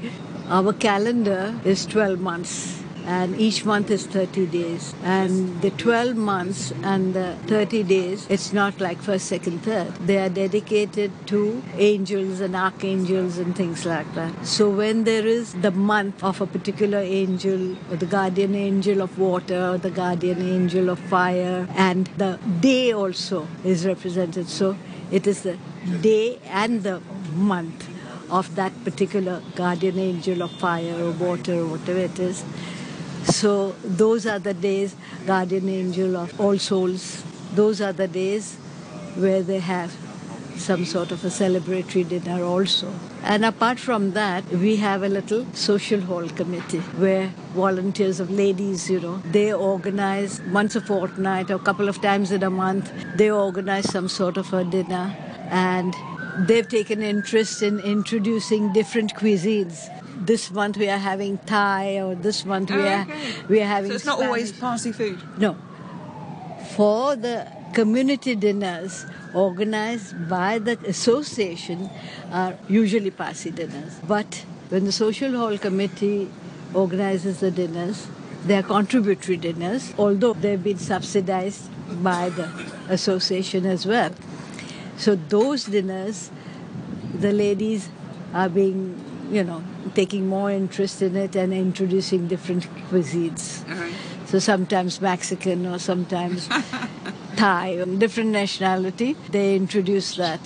Our 0.47 0.73
calendar 0.73 1.53
is 1.63 1.85
12 1.85 2.19
months 2.19 2.84
and 3.05 3.39
each 3.39 3.65
month 3.65 3.91
is 3.91 4.05
30 4.07 4.47
days. 4.47 4.93
And 5.03 5.61
the 5.61 5.71
12 5.71 6.15
months 6.15 6.73
and 6.83 7.13
the 7.13 7.37
30 7.47 7.83
days 7.83 8.25
it's 8.29 8.51
not 8.53 8.79
like 8.79 8.97
first 8.99 9.27
second 9.27 9.59
third. 9.63 9.93
They 10.07 10.17
are 10.17 10.29
dedicated 10.29 11.11
to 11.27 11.63
angels 11.77 12.39
and 12.39 12.55
archangels 12.55 13.37
and 13.37 13.55
things 13.55 13.85
like 13.85 14.13
that. 14.15 14.45
So 14.45 14.69
when 14.69 15.03
there 15.03 15.25
is 15.25 15.53
the 15.53 15.71
month 15.71 16.23
of 16.23 16.41
a 16.41 16.47
particular 16.47 16.99
angel 16.99 17.77
or 17.91 17.97
the 17.97 18.05
guardian 18.05 18.55
angel 18.55 19.01
of 19.01 19.17
water 19.19 19.71
or 19.71 19.77
the 19.77 19.91
guardian 19.91 20.41
angel 20.41 20.89
of 20.89 20.99
fire 20.99 21.67
and 21.75 22.07
the 22.17 22.39
day 22.59 22.91
also 22.91 23.47
is 23.63 23.85
represented. 23.85 24.47
So 24.49 24.77
it 25.11 25.27
is 25.27 25.43
the 25.43 25.57
day 26.01 26.39
and 26.45 26.83
the 26.83 27.01
month 27.33 27.89
of 28.29 28.55
that 28.55 28.73
particular 28.83 29.41
guardian 29.55 29.99
angel 29.99 30.41
of 30.41 30.51
fire 30.51 30.95
or 31.03 31.11
water 31.11 31.59
or 31.59 31.67
whatever 31.67 31.99
it 31.99 32.19
is 32.19 32.43
so 33.25 33.71
those 33.83 34.25
are 34.25 34.39
the 34.39 34.53
days, 34.53 34.95
guardian 35.25 35.67
angel 35.69 36.15
of 36.15 36.39
all 36.39 36.57
souls. 36.57 37.23
Those 37.53 37.81
are 37.81 37.93
the 37.93 38.07
days 38.07 38.55
where 39.15 39.41
they 39.41 39.59
have 39.59 39.95
some 40.57 40.85
sort 40.85 41.11
of 41.11 41.23
a 41.25 41.27
celebratory 41.27 42.07
dinner 42.07 42.43
also. 42.43 42.91
And 43.23 43.43
apart 43.43 43.79
from 43.79 44.11
that, 44.11 44.47
we 44.49 44.75
have 44.77 45.03
a 45.03 45.09
little 45.09 45.45
social 45.53 45.99
hall 45.99 46.27
committee 46.29 46.79
where 46.79 47.27
volunteers 47.53 48.19
of 48.19 48.29
ladies, 48.29 48.89
you 48.89 48.99
know, 48.99 49.17
they 49.31 49.53
organize 49.53 50.41
once 50.51 50.75
a 50.75 50.81
fortnight 50.81 51.49
or 51.49 51.55
a 51.55 51.59
couple 51.59 51.89
of 51.89 52.01
times 52.01 52.31
in 52.31 52.43
a 52.43 52.49
month, 52.49 52.91
they 53.15 53.31
organize 53.31 53.89
some 53.91 54.07
sort 54.07 54.37
of 54.37 54.53
a 54.53 54.63
dinner 54.63 55.15
and 55.49 55.95
they've 56.47 56.67
taken 56.67 57.01
interest 57.01 57.61
in 57.61 57.79
introducing 57.79 58.71
different 58.73 59.13
cuisines 59.15 59.89
this 60.25 60.49
month 60.51 60.77
we 60.77 60.89
are 60.89 60.97
having 60.97 61.37
Thai, 61.39 61.99
or 62.01 62.15
this 62.15 62.45
month 62.45 62.71
we 62.71 62.77
Oh, 62.81 62.87
are 62.87 63.01
okay. 63.01 63.33
we 63.49 63.61
are 63.61 63.67
having. 63.67 63.91
So 63.91 63.95
it's 63.95 64.05
not 64.05 64.21
always. 64.21 64.51
Parsi 64.51 64.91
food. 64.91 65.19
no. 65.37 65.55
For 66.75 67.15
the 67.15 67.47
community 67.73 68.35
dinners 68.35 69.05
organized 69.33 70.27
by 70.29 70.59
the 70.59 70.77
association 70.87 71.89
are 72.31 72.57
usually 72.67 73.11
Parsi 73.11 73.51
dinners, 73.51 73.93
but 74.07 74.43
when 74.69 74.85
the 74.85 74.91
social 74.91 75.31
hall 75.37 75.57
committee 75.57 76.29
organizes 76.73 77.39
the 77.41 77.51
dinners, 77.51 78.07
they 78.45 78.57
are 78.57 78.63
contributory 78.63 79.37
dinners, 79.37 79.93
although 79.97 80.33
they've 80.33 80.63
been 80.63 80.77
subsidized 80.79 81.69
by 82.03 82.29
the 82.29 82.49
association 82.89 83.65
as 83.65 83.85
well. 83.85 84.11
So 84.97 85.15
those 85.15 85.65
dinners, 85.65 86.31
the 87.19 87.31
ladies 87.31 87.89
are 88.33 88.49
being, 88.49 88.81
you 89.31 89.43
know, 89.43 89.63
taking 89.93 90.27
more 90.27 90.51
interest 90.51 91.01
in 91.01 91.15
it 91.15 91.35
and 91.35 91.53
introducing 91.53 92.27
different 92.27 92.63
cuisines. 92.89 93.67
Right. 93.67 93.93
So 94.25 94.39
sometimes 94.39 95.01
Mexican 95.01 95.65
or 95.65 95.79
sometimes 95.79 96.49
Thai, 97.35 97.83
different 97.97 98.29
nationality. 98.29 99.15
They 99.29 99.55
introduce 99.55 100.15
that. 100.15 100.39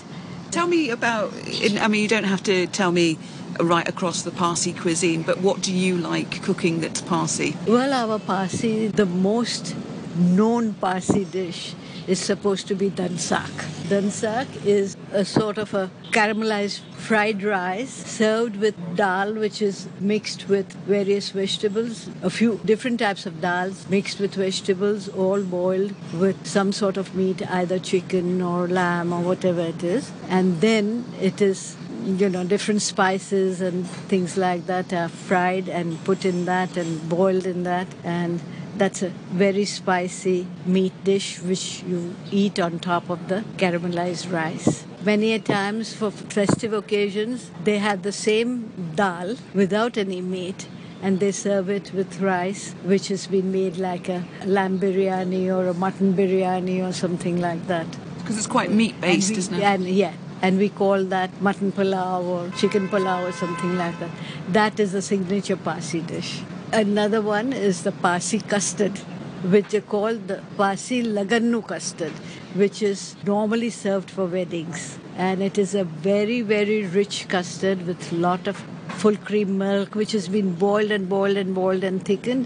Tell 0.52 0.68
me 0.68 0.90
about. 0.90 1.34
I 1.80 1.88
mean, 1.88 2.02
you 2.02 2.08
don't 2.08 2.24
have 2.24 2.44
to 2.44 2.68
tell 2.68 2.92
me 2.92 3.18
right 3.60 3.88
across 3.88 4.24
the 4.24 4.32
Parsi 4.32 4.74
cuisine, 4.74 5.22
but 5.22 5.40
what 5.40 5.62
do 5.62 5.74
you 5.74 5.98
like 5.98 6.42
cooking 6.42 6.82
that's 6.82 7.02
Parsi? 7.02 7.56
Well, 7.68 7.94
our 7.94 8.20
Parsi, 8.20 8.88
the 8.88 9.06
most 9.06 9.76
known 10.18 10.74
Parsi 10.74 11.26
dish 11.26 11.76
is 12.10 12.20
supposed 12.20 12.68
to 12.68 12.76
be 12.76 12.90
dansak. 12.90 13.66
Dansak 13.90 14.66
is 14.66 14.98
a 15.12 15.24
sort 15.24 15.58
of 15.58 15.74
a 15.74 15.90
caramelized 16.12 16.80
fried 17.08 17.44
rice 17.44 17.92
served 17.92 18.56
with 18.56 18.76
dal, 18.96 19.34
which 19.34 19.62
is 19.62 19.88
mixed 20.00 20.48
with 20.50 20.74
various 20.94 21.30
vegetables, 21.30 22.10
a 22.24 22.30
few 22.30 22.60
different 22.66 23.00
types 23.00 23.26
of 23.26 23.34
dals 23.46 23.88
mixed 23.90 24.20
with 24.20 24.34
vegetables, 24.36 25.08
all 25.10 25.42
boiled 25.42 25.94
with 26.20 26.48
some 26.48 26.72
sort 26.72 26.98
of 26.98 27.14
meat, 27.16 27.48
either 27.50 27.80
chicken 27.80 28.42
or 28.42 28.68
lamb 28.68 29.14
or 29.14 29.22
whatever 29.22 29.62
it 29.62 29.84
is. 29.84 30.12
And 30.30 30.62
then 30.62 31.06
it 31.22 31.42
is 31.42 31.76
you 32.06 32.30
know, 32.30 32.44
different 32.44 32.82
spices 32.82 33.62
and 33.62 33.88
things 33.88 34.38
like 34.38 34.66
that 34.68 34.94
are 34.94 35.10
fried 35.10 35.68
and 35.70 36.04
put 36.06 36.26
in 36.26 36.46
that 36.46 36.78
and 36.78 37.08
boiled 37.10 37.46
in 37.46 37.64
that. 37.64 37.88
And 38.04 38.42
that's 38.80 39.02
a 39.04 39.10
very 39.46 39.66
spicy 39.66 40.48
meat 40.66 40.94
dish 41.04 41.40
which 41.42 41.84
you 41.84 42.16
eat 42.32 42.60
on 42.60 42.80
top 42.80 43.10
of 43.10 43.28
the 43.28 43.44
caramelized 43.58 44.32
rice. 44.32 44.86
Many 45.04 45.34
a 45.34 45.40
times 45.40 45.94
for 45.94 46.12
festive 46.12 46.74
occasions, 46.74 47.52
they 47.64 47.78
have 47.78 48.04
the 48.04 48.12
same 48.12 48.72
dal 48.96 49.36
without 49.54 49.98
any 49.98 50.22
meat 50.22 50.68
and 51.02 51.20
they 51.20 51.32
serve 51.32 51.70
it 51.70 51.94
with 51.94 52.20
rice, 52.22 52.74
which 52.84 53.08
has 53.10 53.28
been 53.28 53.52
made 53.52 53.78
like 53.78 54.10
a 54.10 54.24
lamb 54.46 54.80
biryani 54.80 55.44
or 55.56 55.68
a 55.68 55.74
mutton 55.74 56.14
biryani 56.14 56.86
or 56.88 56.92
something 56.94 57.40
like 57.40 57.68
that. 57.68 57.88
Because 58.20 58.38
it's 58.38 58.48
quite 58.48 58.72
meat 58.72 59.00
based, 59.02 59.30
And 59.30 59.36
we- 59.36 59.40
isn't 59.40 59.56
it? 59.60 59.64
And 59.64 59.88
yeah, 59.88 60.14
and 60.42 60.58
we 60.58 60.70
call 60.70 61.04
that 61.06 61.42
mutton 61.42 61.72
pulao 61.72 62.24
or 62.36 62.50
chicken 62.58 62.88
pulao 62.90 63.28
or 63.30 63.32
something 63.32 63.78
like 63.78 63.98
that. 64.00 64.12
That 64.60 64.80
is 64.80 64.94
a 64.94 65.02
signature 65.02 65.56
Parsi 65.58 66.02
dish. 66.02 66.42
Another 66.72 67.20
one 67.20 67.52
is 67.52 67.82
the 67.82 67.92
Parsi 67.92 68.40
custard, 68.40 68.96
which 69.44 69.70
they 69.70 69.82
call 69.82 70.14
the 70.14 70.44
Parsi 70.56 71.02
lagannu 71.02 71.66
custard, 71.68 72.12
which 72.54 72.84
is 72.84 73.16
normally 73.26 73.72
served 73.72 74.12
for 74.12 74.28
weddings. 74.28 75.00
And 75.18 75.42
it 75.42 75.58
is 75.58 75.74
a 75.74 75.84
very, 75.84 76.42
very 76.42 76.86
rich 76.86 77.28
custard 77.28 77.88
with 77.88 78.12
lot 78.12 78.48
of 78.48 78.58
full 78.90 79.16
cream 79.16 79.58
milk, 79.58 79.96
which 79.96 80.12
has 80.12 80.28
been 80.28 80.54
boiled 80.54 80.92
and 80.92 81.10
boiled 81.10 81.38
and 81.38 81.56
boiled 81.56 81.84
and 81.84 82.06
thickened 82.06 82.46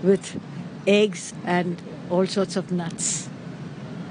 with 0.00 0.40
eggs 0.86 1.34
and 1.44 1.82
all 2.08 2.26
sorts 2.26 2.54
of 2.54 2.70
nuts. 2.70 3.28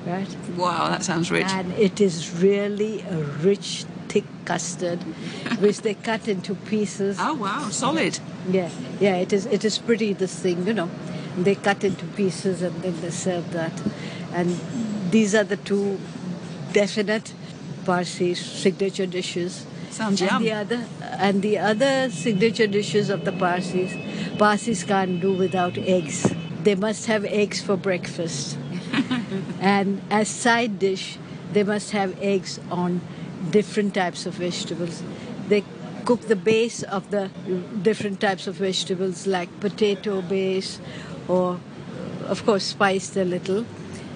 Right? 0.06 0.36
Wow, 0.58 0.89
that 0.89 1.04
sounds 1.06 1.32
rich. 1.32 1.48
And 1.48 1.72
it 1.74 2.02
is 2.02 2.41
really 2.41 3.02
a 3.04 3.24
rich, 3.41 3.86
thick 4.10 4.26
custard, 4.44 5.02
which 5.60 5.80
they 5.80 5.94
cut 5.94 6.28
into 6.28 6.56
pieces. 6.56 7.18
Oh 7.22 7.36
wow, 7.36 7.70
solid. 7.70 8.20
Yeah, 8.49 8.69
yeah, 8.99 9.15
it 9.15 9.34
is. 9.34 9.45
It 9.45 9.65
is 9.65 9.77
pretty. 9.77 10.13
This 10.13 10.39
thing, 10.39 10.67
you 10.67 10.73
know, 10.73 10.89
they 11.38 11.55
cut 11.55 11.84
into 11.84 12.05
pieces 12.05 12.62
and 12.62 12.81
then 12.81 12.99
they 13.01 13.10
serve 13.10 13.51
that. 13.51 13.81
And 14.34 14.60
these 15.12 15.34
are 15.34 15.43
the 15.43 15.58
two 15.58 15.99
definite 16.73 17.34
Parsi 17.86 18.34
signature 18.36 19.05
dishes. 19.05 19.65
Sounds 19.89 20.21
and 20.21 20.31
yum. 20.31 20.43
the 20.43 20.51
other 20.51 20.86
and 21.19 21.41
the 21.41 21.58
other 21.58 22.10
signature 22.10 22.67
dishes 22.67 23.10
of 23.10 23.23
the 23.23 23.31
Parsis, 23.31 23.93
Parsis 24.38 24.84
can't 24.84 25.21
do 25.21 25.34
without 25.34 25.77
eggs. 25.77 26.34
They 26.63 26.75
must 26.75 27.05
have 27.05 27.23
eggs 27.25 27.62
for 27.62 27.77
breakfast. 27.77 28.58
and 29.62 30.01
as 30.10 30.27
side 30.27 30.79
dish, 30.79 31.17
they 31.53 31.63
must 31.63 31.91
have 31.91 32.19
eggs 32.21 32.60
on 32.69 33.01
different 33.51 33.93
types 33.93 34.25
of 34.25 34.34
vegetables. 34.34 35.03
They 35.47 35.63
cook 36.06 36.22
the 36.22 36.36
base 36.36 36.84
of 36.84 37.10
the 37.12 37.30
different 37.82 38.22
types 38.22 38.48
of 38.48 38.56
vegetables 38.56 39.26
like 39.26 39.50
potato 39.60 40.22
base 40.22 40.80
or 41.28 41.60
of 42.28 42.46
course 42.46 42.63
spiced 42.63 43.18
a 43.18 43.26
little 43.26 43.65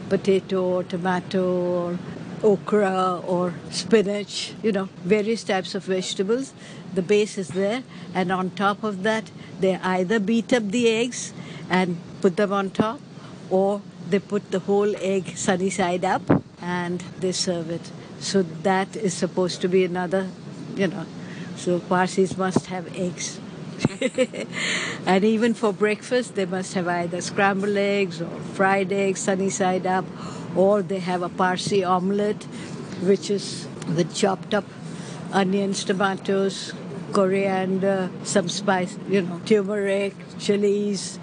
potato 0.10 0.64
or 0.64 0.84
tomato 0.84 1.44
or 1.44 2.00
okra 2.44 3.22
or 3.26 3.54
spinach, 3.70 4.54
you 4.64 4.72
know, 4.72 4.88
various 5.04 5.44
types 5.44 5.76
of 5.76 5.84
vegetables. 5.84 6.54
The 6.94 7.02
base 7.02 7.38
is 7.38 7.50
there, 7.50 7.84
and 8.14 8.32
on 8.32 8.52
top 8.52 8.84
of 8.84 9.04
that, 9.04 9.32
they 9.60 9.76
either 9.76 10.20
beat 10.20 10.54
up 10.54 10.70
the 10.70 10.88
eggs 10.90 11.34
and 11.70 11.98
put 12.22 12.38
them 12.38 12.54
on 12.54 12.72
top, 12.72 13.00
or 13.50 13.82
they 14.10 14.20
put 14.20 14.52
the 14.52 14.60
whole 14.60 14.96
egg 14.98 15.38
sunny 15.38 15.70
side 15.70 16.06
up 16.06 16.22
and 16.62 17.04
they 17.20 17.32
serve 17.32 17.70
it. 17.70 17.92
So 18.20 18.42
that 18.44 18.96
is 18.96 19.14
supposed 19.14 19.62
to 19.62 19.68
be 19.68 19.84
another, 19.84 20.30
you 20.76 20.88
know. 20.88 21.06
So 21.60 21.82
Parsis 21.82 22.38
must 22.38 22.68
have 22.68 22.88
eggs. 22.96 23.38
and 25.06 25.26
even 25.26 25.54
for 25.54 25.74
breakfast, 25.74 26.36
they 26.36 26.46
must 26.46 26.74
have 26.74 26.88
either 26.88 27.20
scrambled 27.20 27.76
eggs 27.76 28.22
or 28.22 28.30
fried 28.54 28.94
eggs, 28.94 29.20
sunny 29.20 29.50
side 29.50 29.86
up, 29.86 30.06
or 30.56 30.82
they 30.82 31.00
have 31.00 31.22
a 31.22 31.28
Parsi 31.28 31.84
omelette, 31.84 32.44
which 33.04 33.30
is 33.30 33.68
with 33.94 34.16
chopped 34.16 34.54
up 34.54 34.64
onions, 35.34 35.84
tomatoes, 35.84 36.72
coriander, 37.12 38.10
some 38.24 38.48
spice, 38.48 38.98
you 39.10 39.22
know, 39.22 39.42
turmeric, 39.46 40.16
chilies, 40.40 41.20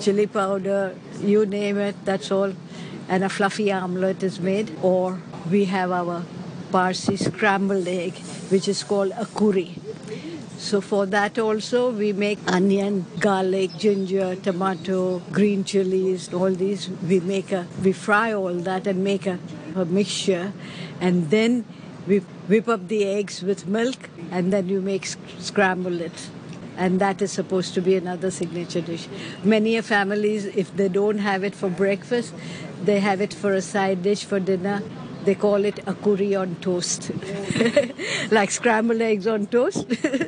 chili 0.00 0.26
powder, 0.26 0.96
you 1.20 1.46
name 1.46 1.78
it, 1.78 1.94
that's 2.04 2.32
all. 2.32 2.52
And 3.08 3.22
a 3.22 3.28
fluffy 3.28 3.70
omelette 3.70 4.24
is 4.24 4.40
made. 4.40 4.76
Or 4.82 5.20
we 5.48 5.66
have 5.66 5.92
our 5.92 6.24
Parsi 6.70 7.16
scrambled 7.16 7.88
egg, 7.88 8.14
which 8.50 8.68
is 8.68 8.82
called 8.84 9.12
akuri. 9.12 9.78
So 10.58 10.80
for 10.80 11.06
that 11.06 11.38
also 11.38 11.90
we 11.90 12.12
make 12.12 12.38
onion, 12.46 13.06
garlic, 13.20 13.76
ginger, 13.78 14.34
tomato, 14.36 15.20
green 15.32 15.64
chilies, 15.64 16.32
all 16.34 16.50
these. 16.50 16.88
We 17.08 17.20
make 17.20 17.52
a 17.52 17.66
we 17.82 17.92
fry 17.92 18.32
all 18.32 18.54
that 18.54 18.86
and 18.86 19.04
make 19.04 19.26
a, 19.26 19.38
a 19.76 19.84
mixture, 19.84 20.52
and 21.00 21.30
then 21.30 21.64
we 22.08 22.18
whip 22.48 22.68
up 22.68 22.88
the 22.88 23.04
eggs 23.04 23.42
with 23.42 23.66
milk, 23.68 24.10
and 24.30 24.52
then 24.52 24.68
you 24.68 24.80
make 24.80 25.06
sc- 25.06 25.18
scramble 25.38 26.00
it. 26.00 26.28
And 26.76 27.00
that 27.00 27.22
is 27.22 27.32
supposed 27.32 27.74
to 27.74 27.80
be 27.80 27.96
another 27.96 28.30
signature 28.30 28.80
dish. 28.80 29.08
Many 29.42 29.80
families, 29.80 30.44
if 30.44 30.76
they 30.76 30.88
don't 30.88 31.18
have 31.18 31.42
it 31.42 31.54
for 31.54 31.68
breakfast, 31.68 32.32
they 32.82 33.00
have 33.00 33.20
it 33.20 33.34
for 33.34 33.52
a 33.52 33.62
side 33.62 34.02
dish 34.02 34.24
for 34.24 34.38
dinner. 34.38 34.82
They 35.24 35.34
call 35.34 35.64
it 35.64 35.76
akuri 35.84 36.38
on 36.40 36.56
toast, 36.56 37.10
like 38.30 38.50
scrambled 38.50 39.00
eggs 39.00 39.26
on 39.26 39.46
toast, 39.46 39.86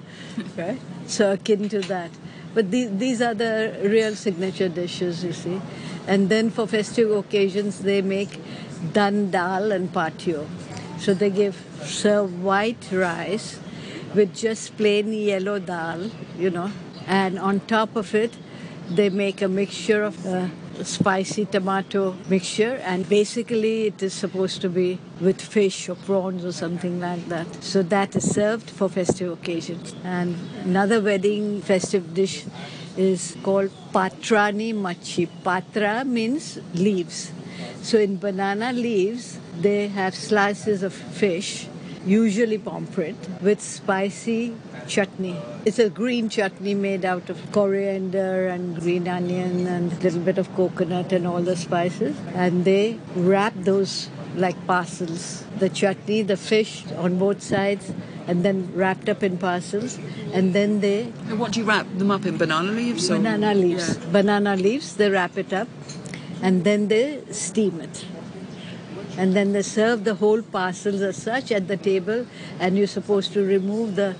right? 0.56 0.80
So 1.06 1.32
akin 1.32 1.68
to 1.70 1.80
that. 1.82 2.10
But 2.52 2.70
these, 2.70 2.90
these 2.98 3.22
are 3.22 3.34
the 3.34 3.78
real 3.84 4.16
signature 4.16 4.68
dishes, 4.68 5.24
you 5.24 5.32
see. 5.32 5.60
And 6.06 6.28
then 6.28 6.50
for 6.50 6.66
festive 6.66 7.10
occasions, 7.12 7.80
they 7.80 8.02
make 8.02 8.40
dan 8.92 9.30
dal 9.30 9.72
and 9.72 9.92
patio. 9.92 10.48
So 10.98 11.14
they 11.14 11.30
give 11.30 11.64
serve 11.84 12.42
white 12.42 12.88
rice 12.92 13.58
with 14.14 14.34
just 14.34 14.76
plain 14.76 15.12
yellow 15.12 15.58
dal, 15.58 16.10
you 16.38 16.50
know, 16.50 16.72
and 17.06 17.38
on 17.38 17.60
top 17.60 17.96
of 17.96 18.14
it, 18.14 18.36
they 18.88 19.08
make 19.08 19.40
a 19.40 19.48
mixture 19.48 20.02
of 20.02 20.26
uh, 20.26 20.48
spicy 20.84 21.46
tomato 21.46 22.16
mixture, 22.28 22.80
and 22.84 23.08
basically 23.08 23.86
it 23.86 24.02
is 24.02 24.12
supposed 24.12 24.60
to 24.62 24.68
be 24.68 24.98
with 25.20 25.40
fish 25.40 25.88
or 25.88 25.94
prawns 25.94 26.44
or 26.44 26.52
something 26.52 27.00
like 27.00 27.28
that. 27.28 27.62
So 27.62 27.82
that 27.82 28.16
is 28.16 28.30
served 28.30 28.70
for 28.70 28.88
festive 28.88 29.32
occasions. 29.32 29.94
And 30.04 30.36
another 30.64 31.00
wedding 31.00 31.62
festive 31.62 32.14
dish 32.14 32.44
is 32.96 33.36
called 33.42 33.70
patrani 33.92 34.72
machi. 34.72 35.26
Patra 35.26 36.04
means 36.04 36.58
leaves. 36.74 37.32
So 37.82 37.98
in 37.98 38.18
banana 38.18 38.72
leaves, 38.72 39.38
they 39.58 39.88
have 39.88 40.14
slices 40.14 40.82
of 40.82 40.92
fish, 40.92 41.66
usually 42.04 42.58
pomfret, 42.58 43.16
with 43.42 43.60
spicy 43.60 44.54
chutney. 44.86 45.36
It's 45.64 45.78
a 45.78 45.90
green 45.90 46.28
chutney 46.28 46.74
made 46.74 47.04
out 47.04 47.30
of 47.30 47.52
coriander 47.52 48.48
and 48.48 48.78
green 48.80 49.06
onion 49.08 49.66
and 49.66 49.92
a 49.92 49.96
little 49.96 50.20
bit 50.20 50.38
of 50.38 50.54
coconut 50.54 51.12
and 51.12 51.26
all 51.26 51.42
the 51.42 51.56
spices. 51.56 52.16
And 52.34 52.64
they 52.64 52.98
wrap 53.14 53.54
those 53.56 54.08
like 54.36 54.66
parcels. 54.66 55.44
The 55.58 55.68
chutney, 55.68 56.22
the 56.22 56.36
fish 56.36 56.84
on 56.96 57.18
both 57.18 57.42
sides, 57.42 57.92
and 58.26 58.44
then 58.44 58.72
wrapped 58.74 59.08
up 59.08 59.22
in 59.22 59.38
parcels. 59.38 59.98
And 60.32 60.54
then 60.54 60.80
they 60.80 61.04
What 61.36 61.52
do 61.52 61.60
you 61.60 61.66
wrap 61.66 61.86
them 61.96 62.10
up 62.10 62.24
in? 62.24 62.38
Banana 62.38 62.70
leaves? 62.70 63.10
Or? 63.10 63.16
banana 63.16 63.54
leaves. 63.54 63.98
Yeah. 63.98 64.10
Banana 64.12 64.56
leaves, 64.56 64.96
they 64.96 65.10
wrap 65.10 65.36
it 65.36 65.52
up 65.52 65.68
and 66.42 66.64
then 66.64 66.88
they 66.88 67.22
steam 67.30 67.80
it. 67.80 68.04
And 69.16 69.34
then 69.34 69.52
they 69.52 69.62
serve 69.62 70.04
the 70.04 70.14
whole 70.14 70.42
parcels 70.42 71.02
as 71.02 71.16
such 71.16 71.52
at 71.52 71.68
the 71.68 71.76
table, 71.76 72.26
and 72.58 72.76
you're 72.76 72.86
supposed 72.86 73.32
to 73.34 73.44
remove 73.44 73.96
the 73.96 74.16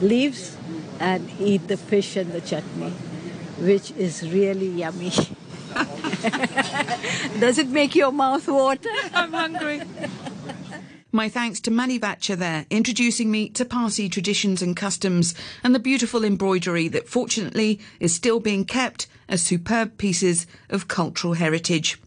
leaves 0.00 0.56
and 1.00 1.28
eat 1.40 1.68
the 1.68 1.76
fish 1.76 2.16
and 2.16 2.32
the 2.32 2.40
chutney, 2.40 2.90
which 3.58 3.90
is 3.92 4.22
really 4.32 4.68
yummy. 4.68 5.10
Does 7.40 7.58
it 7.58 7.68
make 7.68 7.94
your 7.94 8.12
mouth 8.12 8.46
water? 8.46 8.88
I'm 9.14 9.32
hungry. 9.32 9.82
My 11.14 11.28
thanks 11.28 11.60
to 11.60 11.70
Mani 11.70 11.98
Vacha 11.98 12.36
there, 12.36 12.64
introducing 12.70 13.30
me 13.30 13.50
to 13.50 13.66
Parsi 13.66 14.08
traditions 14.08 14.62
and 14.62 14.74
customs 14.74 15.34
and 15.62 15.74
the 15.74 15.78
beautiful 15.78 16.24
embroidery 16.24 16.88
that 16.88 17.06
fortunately 17.08 17.80
is 18.00 18.14
still 18.14 18.40
being 18.40 18.64
kept 18.64 19.06
as 19.28 19.42
superb 19.42 19.98
pieces 19.98 20.46
of 20.70 20.88
cultural 20.88 21.34
heritage. 21.34 22.00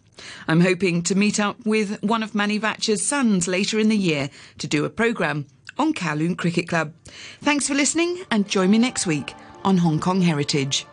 I'm 0.47 0.61
hoping 0.61 1.01
to 1.03 1.15
meet 1.15 1.39
up 1.39 1.65
with 1.65 2.01
one 2.03 2.23
of 2.23 2.35
Mani 2.35 2.57
Vacha's 2.57 3.05
sons 3.05 3.47
later 3.47 3.79
in 3.79 3.89
the 3.89 3.97
year 3.97 4.29
to 4.59 4.67
do 4.67 4.85
a 4.85 4.89
programme 4.89 5.45
on 5.77 5.93
Kowloon 5.93 6.37
Cricket 6.37 6.67
Club. 6.67 6.93
Thanks 7.41 7.67
for 7.67 7.73
listening 7.73 8.23
and 8.31 8.47
join 8.47 8.71
me 8.71 8.77
next 8.77 9.05
week 9.05 9.33
on 9.63 9.77
Hong 9.77 9.99
Kong 9.99 10.21
Heritage. 10.21 10.85